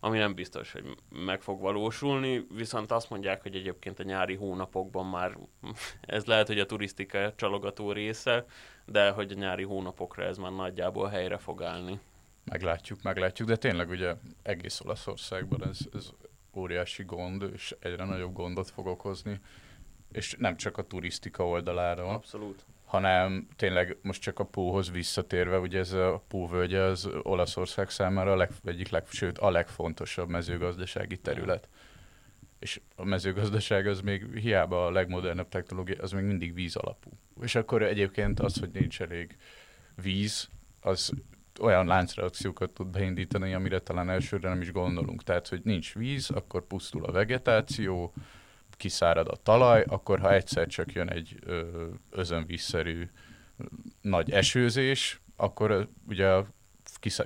ami 0.00 0.18
nem 0.18 0.34
biztos, 0.34 0.72
hogy 0.72 0.96
meg 1.08 1.42
fog 1.42 1.60
valósulni, 1.60 2.46
viszont 2.54 2.92
azt 2.92 3.10
mondják, 3.10 3.42
hogy 3.42 3.54
egyébként 3.54 3.98
a 3.98 4.02
nyári 4.02 4.34
hónapokban 4.34 5.06
már 5.06 5.38
ez 6.00 6.24
lehet, 6.24 6.46
hogy 6.46 6.58
a 6.58 6.66
turisztika 6.66 7.34
csalogató 7.34 7.92
része, 7.92 8.44
de 8.86 9.10
hogy 9.10 9.32
a 9.32 9.34
nyári 9.34 9.62
hónapokra 9.62 10.22
ez 10.22 10.36
már 10.36 10.52
nagyjából 10.52 11.08
helyre 11.08 11.38
fog 11.38 11.62
állni. 11.62 12.00
Meglátjuk, 12.44 13.02
meglátjuk, 13.02 13.48
de 13.48 13.56
tényleg 13.56 13.88
ugye 13.88 14.14
egész 14.42 14.80
Olaszországban 14.80 15.64
ez, 15.68 15.78
ez 15.94 16.10
óriási 16.54 17.04
gond, 17.04 17.42
és 17.52 17.76
egyre 17.80 18.04
nagyobb 18.04 18.32
gondot 18.32 18.70
fog 18.70 18.86
okozni, 18.86 19.40
és 20.12 20.34
nem 20.38 20.56
csak 20.56 20.78
a 20.78 20.82
turisztika 20.82 21.46
oldalára, 21.46 22.08
Abszolút. 22.08 22.64
Hanem 22.90 23.48
tényleg 23.56 23.96
most 24.02 24.22
csak 24.22 24.38
a 24.38 24.44
Póhoz 24.44 24.90
visszatérve, 24.90 25.58
ugye 25.58 25.78
ez 25.78 25.92
a 25.92 26.22
Póvölgye 26.28 26.80
az 26.80 27.08
Olaszország 27.22 27.90
számára 27.90 28.32
a 28.32 28.36
leg, 28.36 28.50
egyik 28.64 28.88
leg, 28.88 29.06
sőt 29.08 29.38
a 29.38 29.50
legfontosabb 29.50 30.28
mezőgazdasági 30.28 31.16
terület. 31.16 31.68
És 32.58 32.80
a 32.96 33.04
mezőgazdaság 33.04 33.86
az 33.86 34.00
még 34.00 34.26
hiába 34.34 34.86
a 34.86 34.90
legmodernebb 34.90 35.48
technológia, 35.48 36.02
az 36.02 36.12
még 36.12 36.24
mindig 36.24 36.54
víz 36.54 36.76
alapú. 36.76 37.10
És 37.42 37.54
akkor 37.54 37.82
egyébként 37.82 38.40
az, 38.40 38.58
hogy 38.58 38.70
nincs 38.72 39.00
elég 39.00 39.36
víz, 40.02 40.48
az 40.80 41.12
olyan 41.60 41.86
láncreakciókat 41.86 42.70
tud 42.70 42.86
beindítani, 42.86 43.54
amire 43.54 43.78
talán 43.78 44.10
elsőre 44.10 44.48
nem 44.48 44.60
is 44.60 44.72
gondolunk. 44.72 45.22
Tehát, 45.22 45.48
hogy 45.48 45.60
nincs 45.64 45.94
víz, 45.94 46.30
akkor 46.30 46.66
pusztul 46.66 47.04
a 47.04 47.12
vegetáció, 47.12 48.12
kiszárad 48.80 49.28
a 49.28 49.36
talaj, 49.42 49.84
akkor 49.88 50.18
ha 50.18 50.32
egyszer 50.32 50.66
csak 50.66 50.92
jön 50.92 51.08
egy 51.08 51.38
ö, 51.44 51.86
özönvízszerű 52.10 53.10
nagy 54.00 54.30
esőzés, 54.30 55.20
akkor 55.36 55.88
ugye 56.08 56.42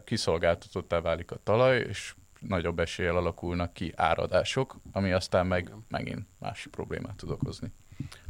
kiszolgáltatottá 0.05 1.01
válik 1.01 1.31
a 1.31 1.41
talaj, 1.43 1.79
és 1.79 2.15
nagyobb 2.41 2.79
eséllyel 2.79 3.17
alakulnak 3.17 3.73
ki 3.73 3.93
áradások, 3.97 4.77
ami 4.93 5.13
aztán 5.13 5.47
meg 5.47 5.75
megint 5.89 6.27
más 6.39 6.67
problémát 6.71 7.17
tud 7.17 7.31
okozni. 7.31 7.73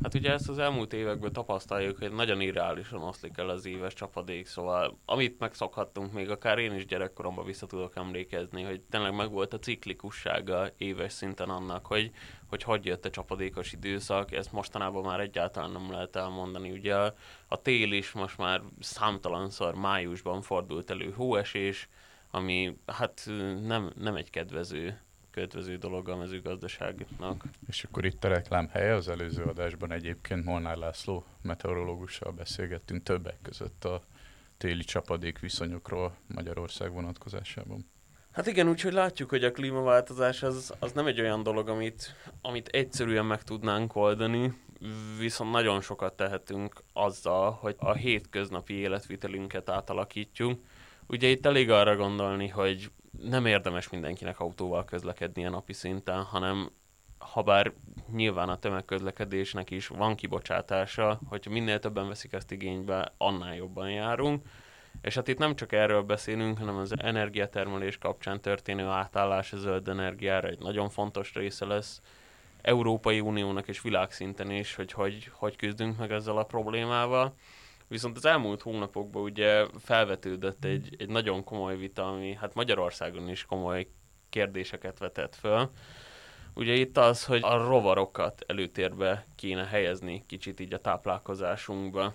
Hát 0.02 0.14
ugye 0.14 0.32
ezt 0.32 0.48
az 0.48 0.58
elmúlt 0.58 0.92
években 0.92 1.32
tapasztaljuk, 1.32 1.98
hogy 1.98 2.12
nagyon 2.12 2.40
irreálisan 2.40 3.02
oszlik 3.02 3.38
el 3.38 3.48
az 3.48 3.66
éves 3.66 3.94
csapadék, 3.94 4.46
szóval 4.46 4.98
amit 5.04 5.38
megszokhattunk, 5.38 6.12
még 6.12 6.30
akár 6.30 6.58
én 6.58 6.74
is 6.74 6.86
gyerekkoromban 6.86 7.44
vissza 7.44 7.66
tudok 7.66 7.96
emlékezni, 7.96 8.62
hogy 8.62 8.80
tényleg 8.80 9.14
megvolt 9.14 9.52
a 9.52 9.58
ciklikussága 9.58 10.68
éves 10.76 11.12
szinten 11.12 11.48
annak, 11.48 11.86
hogy 11.86 12.10
hogy, 12.48 12.62
hogy 12.62 12.84
jött 12.84 13.04
a 13.04 13.10
csapadékos 13.10 13.72
időszak, 13.72 14.32
ezt 14.32 14.52
mostanában 14.52 15.04
már 15.04 15.20
egyáltalán 15.20 15.70
nem 15.70 15.90
lehet 15.90 16.16
elmondani. 16.16 16.70
Ugye 16.70 16.96
a, 16.96 17.14
a 17.48 17.62
tél 17.62 17.92
is 17.92 18.12
most 18.12 18.38
már 18.38 18.62
számtalanszor 18.80 19.74
májusban 19.74 20.42
fordult 20.42 20.90
elő 20.90 21.12
hóesés, 21.16 21.88
ami 22.30 22.76
hát 22.86 23.30
nem, 23.62 23.92
nem 23.96 24.14
egy 24.14 24.30
kedvező 24.30 25.03
kedvező 25.34 25.76
dolog 25.76 26.08
a 26.08 26.16
mezőgazdaságnak. 26.16 27.44
És 27.66 27.84
akkor 27.84 28.04
itt 28.04 28.24
a 28.24 28.28
reklám 28.28 28.68
helye, 28.68 28.94
az 28.94 29.08
előző 29.08 29.42
adásban 29.42 29.92
egyébként 29.92 30.44
Molnár 30.44 30.76
László 30.76 31.24
meteorológussal 31.42 32.32
beszélgettünk 32.32 33.02
többek 33.02 33.38
között 33.42 33.84
a 33.84 34.02
téli 34.56 34.84
csapadék 34.84 35.38
viszonyokról 35.38 36.16
Magyarország 36.26 36.92
vonatkozásában. 36.92 37.90
Hát 38.32 38.46
igen, 38.46 38.68
úgyhogy 38.68 38.92
látjuk, 38.92 39.30
hogy 39.30 39.44
a 39.44 39.50
klímaváltozás 39.50 40.42
az, 40.42 40.74
az 40.78 40.92
nem 40.92 41.06
egy 41.06 41.20
olyan 41.20 41.42
dolog, 41.42 41.68
amit, 41.68 42.14
amit 42.40 42.68
egyszerűen 42.68 43.26
meg 43.26 43.42
tudnánk 43.42 43.96
oldani, 43.96 44.52
viszont 45.18 45.50
nagyon 45.50 45.80
sokat 45.80 46.16
tehetünk 46.16 46.82
azzal, 46.92 47.50
hogy 47.50 47.74
a 47.78 47.92
hétköznapi 47.92 48.74
életvitelünket 48.74 49.68
átalakítjuk. 49.68 50.60
Ugye 51.06 51.28
itt 51.28 51.46
elég 51.46 51.70
arra 51.70 51.96
gondolni, 51.96 52.48
hogy 52.48 52.90
nem 53.22 53.46
érdemes 53.46 53.88
mindenkinek 53.88 54.40
autóval 54.40 54.84
közlekednie 54.84 55.48
napi 55.48 55.72
szinten, 55.72 56.22
hanem 56.22 56.70
ha 57.18 57.42
bár 57.42 57.72
nyilván 58.12 58.48
a 58.48 58.58
tömegközlekedésnek 58.58 59.70
is 59.70 59.86
van 59.86 60.14
kibocsátása, 60.14 61.20
hogyha 61.28 61.50
minél 61.50 61.78
többen 61.78 62.08
veszik 62.08 62.32
ezt 62.32 62.52
igénybe, 62.52 63.12
annál 63.16 63.54
jobban 63.54 63.90
járunk. 63.90 64.46
És 65.02 65.14
hát 65.14 65.28
itt 65.28 65.38
nem 65.38 65.56
csak 65.56 65.72
erről 65.72 66.02
beszélünk, 66.02 66.58
hanem 66.58 66.76
az 66.76 66.94
energiatermelés 66.98 67.98
kapcsán 67.98 68.40
történő 68.40 68.86
átállás 68.86 69.52
a 69.52 69.56
zöld 69.56 69.88
energiára 69.88 70.48
egy 70.48 70.58
nagyon 70.58 70.88
fontos 70.88 71.34
része 71.34 71.64
lesz. 71.64 72.00
Európai 72.62 73.20
Uniónak 73.20 73.68
és 73.68 73.80
világszinten 73.80 74.50
is, 74.50 74.74
hogy, 74.74 74.92
hogy 74.92 75.30
hogy 75.32 75.56
küzdünk 75.56 75.98
meg 75.98 76.12
ezzel 76.12 76.36
a 76.36 76.44
problémával. 76.44 77.34
Viszont 77.88 78.16
az 78.16 78.24
elmúlt 78.24 78.62
hónapokban 78.62 79.22
ugye 79.22 79.66
felvetődött 79.78 80.64
egy, 80.64 80.94
egy 80.98 81.08
nagyon 81.08 81.44
komoly 81.44 81.76
vita, 81.76 82.08
ami 82.08 82.34
hát 82.34 82.54
Magyarországon 82.54 83.28
is 83.28 83.44
komoly 83.44 83.88
kérdéseket 84.28 84.98
vetett 84.98 85.34
föl. 85.34 85.70
Ugye 86.54 86.72
itt 86.72 86.96
az, 86.96 87.24
hogy 87.24 87.40
a 87.42 87.56
rovarokat 87.56 88.44
előtérbe 88.46 89.26
kéne 89.36 89.64
helyezni 89.64 90.24
kicsit 90.26 90.60
így 90.60 90.74
a 90.74 90.80
táplálkozásunkba. 90.80 92.14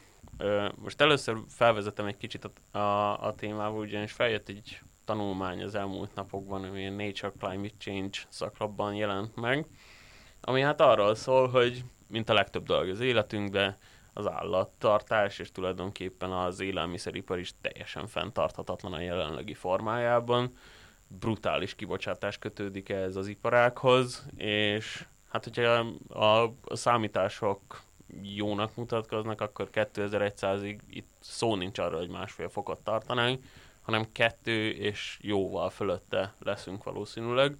Most 0.75 1.01
először 1.01 1.38
felvezetem 1.47 2.05
egy 2.05 2.17
kicsit 2.17 2.49
a, 2.71 2.77
a, 2.77 3.21
a 3.23 3.36
témával, 3.36 3.79
ugyanis 3.79 4.12
feljött 4.12 4.49
egy 4.49 4.82
tanulmány 5.05 5.63
az 5.63 5.75
elmúlt 5.75 6.15
napokban, 6.15 6.63
ami 6.63 6.88
a 6.88 6.91
Nature 6.91 7.34
Climate 7.39 7.75
Change 7.77 8.17
szaklapban 8.29 8.95
jelent 8.95 9.36
meg, 9.36 9.65
ami 10.41 10.62
hát 10.62 10.82
arról 10.82 11.15
szól, 11.15 11.47
hogy 11.47 11.84
mint 12.08 12.29
a 12.29 12.34
legtöbb 12.34 12.65
dolog 12.65 12.89
az 12.89 12.99
életünkben, 12.99 13.77
az 14.19 14.27
állattartás, 14.27 15.39
és 15.39 15.51
tulajdonképpen 15.51 16.32
az 16.32 16.60
élelmiszeripar 16.60 17.39
is 17.39 17.53
teljesen 17.62 18.08
fenntarthatatlan 18.08 18.93
a 18.93 19.01
jelenlegi 19.01 19.53
formájában. 19.53 20.58
Brutális 21.08 21.75
kibocsátás 21.75 22.38
kötődik 22.38 22.89
ehhez 22.89 23.15
az 23.15 23.27
iparákhoz, 23.27 24.25
és 24.36 25.05
hát 25.29 25.43
hogyha 25.43 25.86
a 26.19 26.53
számítások 26.75 27.82
jónak 28.21 28.75
mutatkoznak, 28.75 29.41
akkor 29.41 29.69
2100-ig 29.73 30.79
itt 30.89 31.10
szó 31.19 31.55
nincs 31.55 31.79
arra, 31.79 31.97
hogy 31.97 32.10
másfél 32.10 32.49
fokot 32.49 32.79
tartanánk, 32.79 33.43
hanem 33.82 34.12
kettő 34.12 34.69
és 34.69 35.19
jóval 35.21 35.69
fölötte 35.69 36.34
leszünk 36.39 36.84
valószínűleg, 36.84 37.55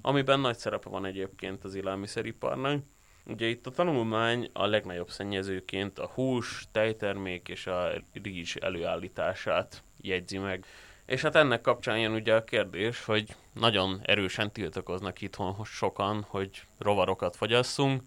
amiben 0.00 0.40
nagy 0.40 0.56
szerepe 0.56 0.88
van 0.88 1.04
egyébként 1.04 1.64
az 1.64 1.74
élelmiszeriparnak. 1.74 2.82
Ugye 3.26 3.46
itt 3.46 3.66
a 3.66 3.70
tanulmány 3.70 4.50
a 4.52 4.66
legnagyobb 4.66 5.10
szennyezőként 5.10 5.98
a 5.98 6.06
hús, 6.06 6.66
tejtermék 6.72 7.48
és 7.48 7.66
a 7.66 7.92
rizs 8.22 8.56
előállítását 8.56 9.82
jegyzi 10.00 10.38
meg. 10.38 10.64
És 11.06 11.22
hát 11.22 11.34
ennek 11.34 11.60
kapcsán 11.60 11.98
jön 11.98 12.12
ugye 12.12 12.34
a 12.34 12.44
kérdés, 12.44 13.04
hogy 13.04 13.36
nagyon 13.52 14.00
erősen 14.02 14.52
tiltakoznak 14.52 15.20
itthon 15.20 15.64
sokan, 15.64 16.24
hogy 16.28 16.62
rovarokat 16.78 17.36
fogyasszunk, 17.36 18.02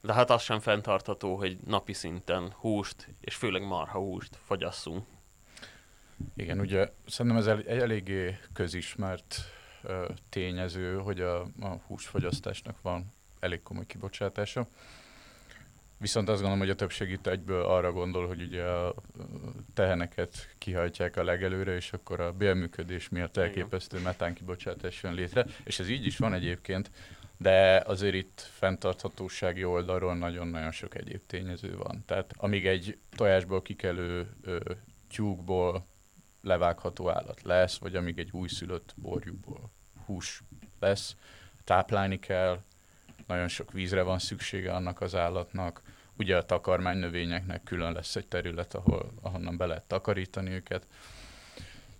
de 0.00 0.12
hát 0.12 0.30
az 0.30 0.42
sem 0.42 0.60
fenntartható, 0.60 1.36
hogy 1.36 1.56
napi 1.66 1.92
szinten 1.92 2.54
húst, 2.56 3.08
és 3.20 3.34
főleg 3.34 3.62
marha 3.62 3.98
húst 3.98 4.38
fogyasszunk. 4.44 5.06
Igen, 6.36 6.60
ugye 6.60 6.92
szerintem 7.06 7.40
ez 7.40 7.46
egy 7.46 7.66
eléggé 7.66 8.38
közismert 8.52 9.36
ö, 9.82 10.08
tényező, 10.28 10.96
hogy 10.96 11.20
a, 11.20 11.40
a 11.40 11.80
húsfogyasztásnak 11.86 12.82
van 12.82 13.12
elég 13.44 13.62
komoly 13.62 13.86
kibocsátása. 13.86 14.68
Viszont 15.98 16.28
azt 16.28 16.40
gondolom, 16.40 16.64
hogy 16.64 16.74
a 16.74 16.74
többség 16.74 17.10
itt 17.10 17.26
egyből 17.26 17.64
arra 17.64 17.92
gondol, 17.92 18.26
hogy 18.26 18.42
ugye 18.42 18.62
a 18.62 18.94
teheneket 19.74 20.54
kihajtják 20.58 21.16
a 21.16 21.24
legelőre, 21.24 21.74
és 21.74 21.92
akkor 21.92 22.20
a 22.20 22.32
bélműködés 22.32 23.08
miatt 23.08 23.36
elképesztő 23.36 24.00
metán 24.00 24.34
kibocsátás 24.34 25.02
jön 25.02 25.14
létre. 25.14 25.46
És 25.64 25.78
ez 25.78 25.88
így 25.88 26.06
is 26.06 26.16
van 26.16 26.34
egyébként, 26.34 26.90
de 27.36 27.82
azért 27.86 28.14
itt 28.14 28.50
fenntarthatósági 28.52 29.64
oldalról 29.64 30.16
nagyon-nagyon 30.16 30.70
sok 30.70 30.94
egyéb 30.94 31.20
tényező 31.26 31.76
van. 31.76 32.02
Tehát 32.06 32.32
amíg 32.36 32.66
egy 32.66 32.98
tojásból 33.16 33.62
kikelő 33.62 34.28
ö, 34.42 34.58
tyúkból 35.08 35.86
levágható 36.42 37.10
állat 37.10 37.42
lesz, 37.42 37.78
vagy 37.78 37.96
amíg 37.96 38.18
egy 38.18 38.30
újszülött 38.32 38.94
borjúból 38.96 39.70
hús 40.06 40.42
lesz, 40.80 41.16
táplálni 41.64 42.18
kell, 42.18 42.62
nagyon 43.26 43.48
sok 43.48 43.72
vízre 43.72 44.02
van 44.02 44.18
szüksége 44.18 44.72
annak 44.72 45.00
az 45.00 45.14
állatnak. 45.14 45.82
Ugye 46.18 46.36
a 46.36 46.42
takarmány 46.42 46.96
növényeknek 46.96 47.62
külön 47.62 47.92
lesz 47.92 48.16
egy 48.16 48.26
terület, 48.26 48.74
ahol, 48.74 49.12
ahonnan 49.22 49.56
be 49.56 49.66
lehet 49.66 49.82
takarítani 49.82 50.50
őket. 50.50 50.86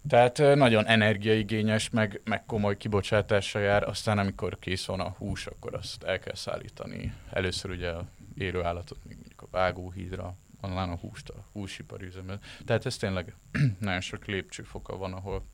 Tehát 0.08 0.38
nagyon 0.38 0.86
energiaigényes, 0.86 1.90
meg, 1.90 2.20
meg 2.24 2.44
komoly 2.46 2.76
kibocsátása 2.76 3.58
jár, 3.58 3.82
aztán 3.82 4.18
amikor 4.18 4.58
kész 4.58 4.84
van 4.84 5.00
a 5.00 5.14
hús, 5.18 5.46
akkor 5.46 5.74
azt 5.74 6.02
el 6.02 6.18
kell 6.18 6.34
szállítani. 6.34 7.12
Először 7.30 7.70
ugye 7.70 7.88
a 7.88 8.04
élő 8.34 8.64
állatot, 8.64 8.98
még 9.04 9.16
mondjuk 9.16 9.42
a 9.42 9.48
vágóhídra, 9.50 10.34
onnan 10.60 10.90
a 10.90 10.96
húst 10.96 11.28
a 11.28 11.44
húsipari 11.52 12.06
üzemet. 12.06 12.44
Tehát 12.64 12.86
ez 12.86 12.96
tényleg 12.96 13.34
nagyon 13.78 14.00
sok 14.00 14.24
lépcsőfoka 14.24 14.96
van, 14.96 15.12
ahol 15.12 15.44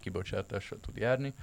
kibocsátással 0.00 0.78
tud 0.80 0.96
járni. 0.96 1.34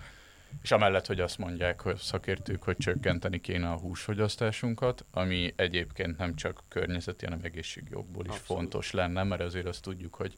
És 0.61 0.71
amellett, 0.71 1.05
hogy 1.05 1.19
azt 1.19 1.37
mondják 1.37 1.81
hogy 1.81 1.97
szakértők, 1.97 2.63
hogy 2.63 2.77
csökkenteni 2.77 3.41
kéne 3.41 3.71
a 3.71 3.77
húsfogyasztásunkat, 3.77 5.05
ami 5.11 5.53
egyébként 5.55 6.17
nem 6.17 6.35
csak 6.35 6.63
környezeti, 6.67 7.25
hanem 7.25 7.39
egészségjogból 7.43 8.25
is 8.25 8.31
Abszolút. 8.31 8.61
fontos 8.61 8.91
lenne, 8.91 9.23
mert 9.23 9.41
azért 9.41 9.65
azt 9.65 9.81
tudjuk, 9.81 10.15
hogy, 10.15 10.35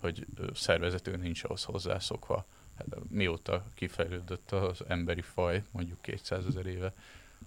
hogy 0.00 0.26
szervezetünk 0.54 1.22
nincs 1.22 1.44
ahhoz 1.44 1.64
hozzászokva. 1.64 2.46
Hát, 2.78 2.86
mióta 3.08 3.64
kifejlődött 3.74 4.50
az 4.52 4.84
emberi 4.88 5.22
faj, 5.22 5.62
mondjuk 5.70 6.02
200 6.02 6.46
ezer 6.46 6.66
éve, 6.66 6.92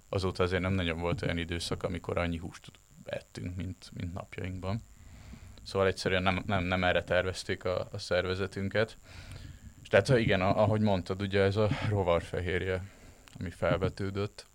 azóta 0.10 0.43
azért 0.43 0.62
nem 0.62 0.73
nagyon 0.73 0.99
volt 0.99 1.21
olyan 1.21 1.38
időszak, 1.38 1.83
amikor 1.83 2.17
annyi 2.17 2.38
húst 2.38 2.71
ettünk, 3.05 3.55
mint, 3.55 3.91
mint 3.93 4.13
napjainkban. 4.13 4.81
Szóval 5.63 5.88
egyszerűen 5.88 6.23
nem, 6.23 6.43
nem, 6.45 6.63
nem 6.63 6.83
erre 6.83 7.03
tervezték 7.03 7.63
a, 7.63 7.88
a 7.91 7.97
szervezetünket. 7.97 8.97
És 9.88 9.93
tehát 9.93 10.19
igen, 10.19 10.41
ahogy 10.41 10.82
mondtad, 10.82 11.21
ugye 11.21 11.41
ez 11.41 11.56
a 11.56 11.69
rovarfehérje 11.89 12.84
ami 13.39 13.50
felvetődött. 13.50 14.47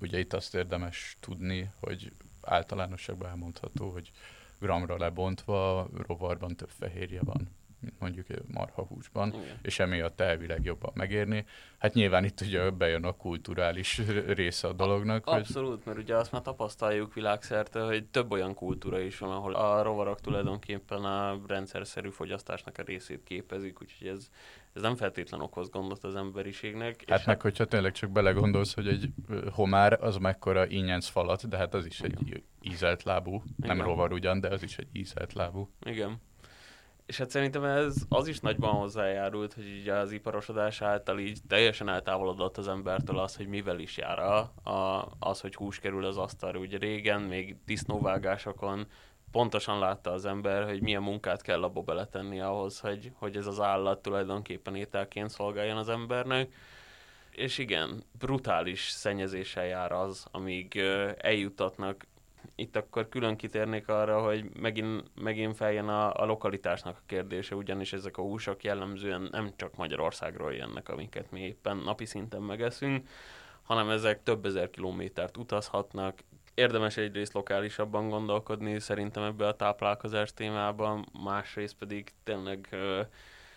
Ugye 0.00 0.18
itt 0.18 0.32
azt 0.32 0.54
érdemes 0.54 1.16
tudni, 1.20 1.70
hogy 1.80 2.12
általánosságban 2.42 3.28
elmondható, 3.28 3.90
hogy 3.90 4.10
gramra 4.58 4.96
lebontva 4.96 5.88
rovarban 6.06 6.56
több 6.56 6.68
fehérje 6.68 7.20
van, 7.22 7.48
mint 7.80 7.94
mondjuk 7.98 8.26
marhahúsban, 8.46 9.28
Igen. 9.28 9.58
és 9.62 9.78
emiatt 9.78 10.20
elvileg 10.20 10.64
jobban 10.64 10.92
megérni. 10.94 11.44
Hát 11.78 11.94
nyilván 11.94 12.24
itt 12.24 12.40
ugye 12.40 12.70
bejön 12.70 13.04
a 13.04 13.12
kulturális 13.12 14.00
része 14.26 14.68
a 14.68 14.72
dolognak. 14.72 15.26
A- 15.26 15.32
abszolút, 15.34 15.84
mert 15.84 15.98
ugye 15.98 16.16
azt 16.16 16.32
már 16.32 16.42
tapasztaljuk 16.42 17.14
világszerte, 17.14 17.80
hogy 17.80 18.04
több 18.04 18.30
olyan 18.32 18.54
kultúra 18.54 19.00
is 19.00 19.18
van, 19.18 19.30
ahol 19.30 19.54
a 19.54 19.82
rovarok 19.82 20.20
tulajdonképpen 20.20 21.04
a 21.04 21.40
rendszerszerű 21.46 22.08
fogyasztásnak 22.08 22.78
a 22.78 22.82
részét 22.82 23.22
képezik, 23.24 23.82
úgyhogy 23.82 24.08
ez, 24.08 24.28
ez 24.72 24.82
nem 24.82 24.96
feltétlen 24.96 25.40
okoz 25.40 25.70
gondot 25.70 26.04
az 26.04 26.14
emberiségnek. 26.14 27.04
Hát 27.06 27.26
meg, 27.26 27.40
hogyha 27.40 27.64
tényleg 27.64 27.92
csak 27.92 28.10
belegondolsz, 28.10 28.74
hogy 28.74 28.88
egy 28.88 29.08
homár 29.52 29.98
az 30.00 30.16
mekkora 30.16 30.68
ínyenc 30.68 31.06
falat, 31.06 31.48
de 31.48 31.56
hát 31.56 31.74
az 31.74 31.86
is 31.86 32.00
egy 32.00 32.42
ízelt 32.62 33.02
lábú. 33.02 33.42
Nem 33.56 33.76
Igen. 33.76 33.86
rovar 33.88 34.12
ugyan, 34.12 34.40
de 34.40 34.48
az 34.48 34.62
is 34.62 34.78
egy 34.78 34.88
ízelt 34.92 35.32
lábú. 35.32 35.68
Igen. 35.84 36.20
És 37.08 37.18
hát 37.18 37.30
szerintem 37.30 37.64
ez 37.64 37.96
az 38.08 38.26
is 38.26 38.40
nagyban 38.40 38.74
hozzájárult, 38.74 39.54
hogy 39.54 39.66
így 39.66 39.88
az 39.88 40.12
iparosodás 40.12 40.82
által 40.82 41.18
így 41.18 41.38
teljesen 41.48 41.88
eltávolodott 41.88 42.56
az 42.56 42.68
embertől 42.68 43.18
az, 43.18 43.36
hogy 43.36 43.46
mivel 43.46 43.78
is 43.78 43.96
jár 43.96 44.18
a, 44.18 44.52
az, 45.18 45.40
hogy 45.40 45.54
hús 45.54 45.78
kerül 45.78 46.04
az 46.04 46.16
asztalra. 46.16 46.58
Ugye 46.58 46.78
régen, 46.78 47.20
még 47.20 47.56
disznóvágásokon 47.64 48.86
pontosan 49.30 49.78
látta 49.78 50.12
az 50.12 50.24
ember, 50.24 50.64
hogy 50.64 50.80
milyen 50.80 51.02
munkát 51.02 51.42
kell 51.42 51.62
abba 51.62 51.80
beletenni 51.80 52.40
ahhoz, 52.40 52.80
hogy, 52.80 53.12
hogy 53.14 53.36
ez 53.36 53.46
az 53.46 53.60
állat 53.60 54.02
tulajdonképpen 54.02 54.74
ételként 54.74 55.30
szolgáljon 55.30 55.76
az 55.76 55.88
embernek. 55.88 56.52
És 57.30 57.58
igen, 57.58 58.04
brutális 58.18 58.88
szennyezéssel 58.88 59.66
jár 59.66 59.92
az, 59.92 60.26
amíg 60.30 60.78
eljutatnak 61.18 62.06
itt 62.54 62.76
akkor 62.76 63.08
külön 63.08 63.36
kitérnék 63.36 63.88
arra, 63.88 64.20
hogy 64.20 64.44
megint, 64.60 65.02
megint 65.14 65.56
feljön 65.56 65.88
a, 65.88 66.14
a 66.14 66.24
lokalitásnak 66.24 66.96
a 66.96 67.02
kérdése, 67.06 67.54
ugyanis 67.54 67.92
ezek 67.92 68.16
a 68.16 68.22
húsok 68.22 68.64
jellemzően 68.64 69.28
nem 69.30 69.52
csak 69.56 69.76
Magyarországról 69.76 70.54
jönnek, 70.54 70.88
amiket 70.88 71.30
mi 71.30 71.40
éppen 71.40 71.76
napi 71.76 72.04
szinten 72.04 72.42
megeszünk, 72.42 73.08
hanem 73.62 73.90
ezek 73.90 74.22
több 74.22 74.46
ezer 74.46 74.70
kilométert 74.70 75.36
utazhatnak. 75.36 76.18
Érdemes 76.54 76.96
egyrészt 76.96 77.32
lokálisabban 77.32 78.08
gondolkodni 78.08 78.80
szerintem 78.80 79.22
ebbe 79.22 79.46
a 79.46 79.56
táplálkozás 79.56 80.34
témában, 80.34 81.06
másrészt 81.24 81.74
pedig 81.74 82.12
tényleg 82.24 82.68
ö, 82.70 83.00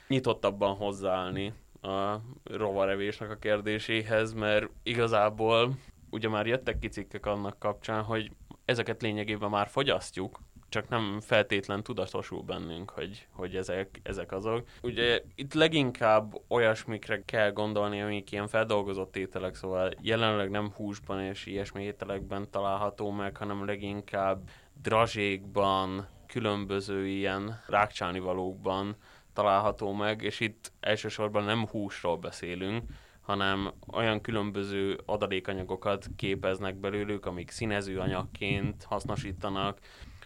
nyitottabban 0.07 0.75
hozzáállni 0.75 1.53
a 1.81 2.15
rovarevésnek 2.43 3.29
a 3.29 3.35
kérdéséhez, 3.35 4.33
mert 4.33 4.69
igazából 4.83 5.75
ugye 6.09 6.29
már 6.29 6.47
jöttek 6.47 6.79
ki 6.79 6.87
cikkek 6.87 7.25
annak 7.25 7.59
kapcsán, 7.59 8.03
hogy 8.03 8.31
ezeket 8.71 9.01
lényegében 9.01 9.49
már 9.49 9.67
fogyasztjuk, 9.67 10.39
csak 10.69 10.89
nem 10.89 11.19
feltétlen 11.21 11.83
tudatosul 11.83 12.41
bennünk, 12.41 12.89
hogy, 12.89 13.27
hogy 13.31 13.55
ezek, 13.55 13.99
ezek 14.03 14.31
azok. 14.31 14.67
Ugye 14.81 15.21
itt 15.35 15.53
leginkább 15.53 16.41
olyasmikre 16.47 17.23
kell 17.25 17.51
gondolni, 17.51 18.01
amik 18.01 18.31
ilyen 18.31 18.47
feldolgozott 18.47 19.15
ételek, 19.15 19.55
szóval 19.55 19.93
jelenleg 20.01 20.49
nem 20.49 20.71
húsban 20.75 21.21
és 21.21 21.45
ilyesmi 21.45 21.83
ételekben 21.83 22.47
található 22.51 23.11
meg, 23.11 23.37
hanem 23.37 23.65
leginkább 23.65 24.49
drazsékban, 24.81 26.07
különböző 26.27 27.07
ilyen 27.07 27.61
rákcsánivalókban 27.67 28.95
található 29.33 29.93
meg, 29.93 30.21
és 30.21 30.39
itt 30.39 30.71
elsősorban 30.79 31.43
nem 31.43 31.67
húsról 31.67 32.17
beszélünk, 32.17 32.83
hanem 33.21 33.71
olyan 33.93 34.21
különböző 34.21 34.99
adalékanyagokat 35.05 36.07
képeznek 36.15 36.75
belőlük, 36.75 37.25
amik 37.25 37.51
színező 37.51 37.99
anyagként 37.99 38.83
hasznosítanak. 38.83 39.79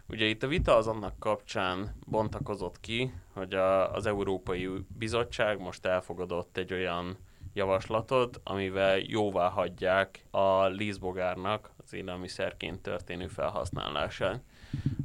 Ugye 0.10 0.26
itt 0.26 0.44
a 0.44 0.48
vita 0.48 0.76
az 0.76 0.88
annak 0.88 1.20
kapcsán 1.20 1.96
bontakozott 2.08 2.80
ki, 2.80 3.14
hogy 3.34 3.54
a, 3.54 3.94
az 3.94 4.06
Európai 4.06 4.70
Bizottság 4.98 5.60
most 5.60 5.86
elfogadott 5.86 6.58
egy 6.58 6.74
olyan 6.74 7.18
javaslatot, 7.54 8.42
amivel 8.44 8.98
jóvá 8.98 9.50
hagyják 9.50 10.26
a 10.32 10.66
lízbogárnak 10.66 11.72
az 11.84 11.94
élelmiszerként 11.94 12.82
történő 12.82 13.28
felhasználását. 13.28 14.44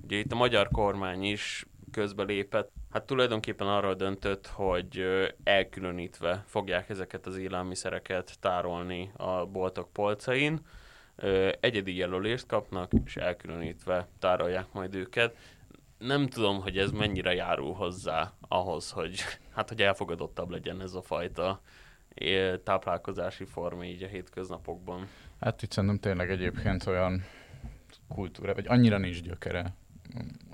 Ugye 0.05 0.17
itt 0.17 0.33
a 0.33 0.37
magyar 0.37 0.69
kormány 0.69 1.23
is 1.23 1.67
közbelépett, 1.91 2.71
hát 2.91 3.07
tulajdonképpen 3.07 3.67
arról 3.67 3.95
döntött, 3.95 4.47
hogy 4.47 5.05
elkülönítve 5.45 6.45
fogják 6.47 6.89
ezeket 6.89 7.27
az 7.27 7.37
élelmiszereket 7.37 8.39
tárolni 8.41 9.11
a 9.17 9.47
boltok 9.47 9.93
polcain, 9.93 10.61
egyedi 11.61 11.97
jelölést 11.97 12.47
kapnak, 12.47 12.93
és 13.05 13.17
elkülönítve 13.17 14.09
tárolják 14.19 14.73
majd 14.73 14.95
őket. 14.95 15.37
Nem 15.99 16.27
tudom, 16.27 16.61
hogy 16.61 16.79
ez 16.79 16.91
mennyire 16.91 17.35
járul 17.35 17.75
hozzá 17.75 18.33
ahhoz, 18.49 18.91
hogy, 18.91 19.21
hát, 19.55 19.69
hogy 19.69 19.83
elfogadottabb 19.83 20.51
legyen 20.51 20.81
ez 20.81 20.95
a 20.95 21.03
fajta 21.03 21.61
táplálkozási 22.65 23.45
forma 23.45 23.85
így 23.85 24.03
a 24.03 24.07
hétköznapokban. 24.07 25.09
Hát 25.41 25.63
itt 25.63 25.71
szerintem 25.71 25.99
tényleg 25.99 26.31
egyébként 26.31 26.87
olyan 26.87 27.25
kultúra, 28.09 28.55
vagy 28.55 28.67
annyira 28.69 28.99
nincs 28.99 29.23
gyökere 29.23 29.75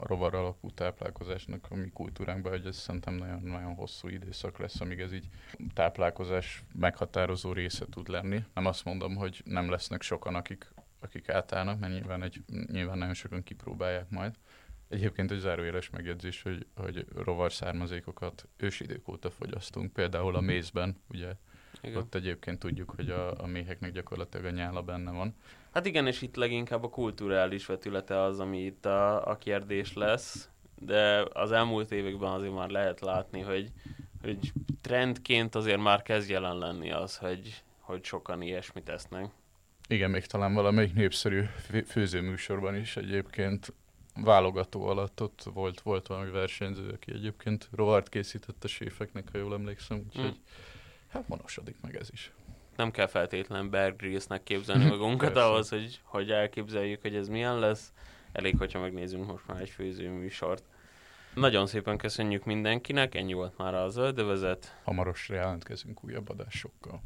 rovar 0.01 0.35
alapú 0.35 0.71
táplálkozásnak 0.71 1.67
a 1.71 1.75
mi 1.75 1.89
kultúránkban, 1.89 2.53
hogy 2.53 2.67
ez 2.67 2.77
szerintem 2.77 3.15
nagyon-nagyon 3.15 3.75
hosszú 3.75 4.09
időszak 4.09 4.59
lesz, 4.59 4.81
amíg 4.81 5.01
ez 5.01 5.13
így 5.13 5.29
táplálkozás 5.75 6.65
meghatározó 6.73 7.53
része 7.53 7.87
tud 7.91 8.09
lenni. 8.09 8.45
Nem 8.55 8.67
azt 8.67 8.85
mondom, 8.85 9.15
hogy 9.15 9.43
nem 9.45 9.71
lesznek 9.71 10.03
sokan, 10.03 10.35
akik, 10.35 10.73
akik 11.01 11.29
átállnak, 11.29 11.79
mert 11.79 11.93
nyilván, 11.93 12.23
egy, 12.23 12.43
nyilván 12.73 12.99
nagyon 12.99 13.15
sokan 13.15 13.43
kipróbálják 13.43 14.11
majd. 14.11 14.35
Egyébként 14.89 15.31
egy 15.31 15.39
zárójeles 15.39 15.91
megjegyzés, 15.91 16.43
hogy, 16.43 16.67
hogy 16.75 17.07
rovar 17.15 17.53
származékokat 17.53 18.49
ősidők 18.57 19.09
óta 19.09 19.31
fogyasztunk, 19.31 19.93
például 19.93 20.37
a 20.37 20.41
mézben, 20.41 20.97
ugye 21.09 21.35
Igen. 21.87 21.99
ott 21.99 22.15
egyébként 22.15 22.59
tudjuk, 22.59 22.93
hogy 22.97 23.11
a, 23.11 23.43
a 23.43 23.47
méheknek 23.47 23.93
gyakorlatilag 23.93 24.47
a 24.47 24.51
nyála 24.51 24.83
benne 24.83 25.11
van. 25.11 25.35
Hát 25.73 25.87
igen, 25.87 26.07
és 26.07 26.23
itt 26.23 26.37
leginkább 26.37 26.85
a 26.85 26.89
kulturális 26.89 27.67
vetülete 27.67 28.21
az, 28.21 28.41
ami 28.41 28.65
itt 28.65 28.87
a, 28.87 29.27
a 29.27 29.37
kérdés 29.37 29.93
lesz, 29.93 30.49
de 30.81 31.27
az 31.33 31.53
elmúlt 31.53 31.93
években 31.93 32.31
azért 32.33 32.55
már 32.55 32.69
lehet 32.69 33.01
látni, 33.01 33.41
hogy, 33.41 33.73
hogy 34.23 34.53
trendként 34.81 35.55
azért 35.55 35.81
már 35.81 36.03
kezd 36.03 36.31
jelen 36.31 36.59
lenni 36.59 36.93
az, 36.93 37.17
hogy, 37.17 37.63
hogy 37.81 38.05
sokan 38.05 38.43
ilyesmit 38.43 38.89
esznek. 38.89 39.31
Igen, 39.89 40.11
még 40.11 40.27
talán 40.27 40.55
valamelyik 40.55 40.95
népszerű 40.95 41.43
fő- 41.43 41.87
főzőműsorban 41.87 42.77
is 42.77 42.97
egyébként 42.97 43.73
válogató 44.15 44.87
alatt 44.87 45.23
ott 45.23 45.43
volt, 45.53 45.81
volt 45.81 46.07
valami 46.07 46.31
versenyző, 46.31 46.89
aki 46.89 47.13
egyébként 47.13 47.69
rovart 47.73 48.09
készített 48.09 48.65
a 48.65 48.69
séfeknek, 48.69 49.29
ha 49.33 49.39
jól 49.39 49.55
emlékszem, 49.55 50.03
úgyhogy 50.07 50.25
Mm. 50.25 50.43
Hát 51.09 51.29
monosodik 51.29 51.77
meg 51.83 51.97
ez 51.97 52.09
is. 52.13 52.33
Nem 52.77 52.91
kell 52.91 53.07
feltétlenül 53.07 53.69
Bear 53.69 53.97
Grylls-nek 53.97 54.43
képzelni 54.43 54.85
magunkat 54.85 55.37
ahhoz, 55.47 55.69
hogy, 55.69 56.01
hogy 56.03 56.31
elképzeljük, 56.31 57.03
hogy 57.03 57.15
ez 57.15 57.29
milyen 57.29 57.59
lesz. 57.59 57.93
Elég, 58.33 58.59
hogyha 58.59 58.81
megnézzünk 58.81 59.27
most 59.27 59.47
már 59.47 59.61
egy 59.61 59.71
főzőműsort. 59.71 60.65
Nagyon 61.35 61.67
szépen 61.67 61.97
köszönjük 61.97 62.45
mindenkinek, 62.45 63.15
ennyi 63.15 63.33
volt 63.33 63.59
már 63.59 63.75
a 63.75 63.89
zöldövezet. 63.89 64.81
Hamarosan 64.85 65.37
jelentkezünk 65.37 66.05
újabb 66.05 66.29
adásokkal. 66.29 67.03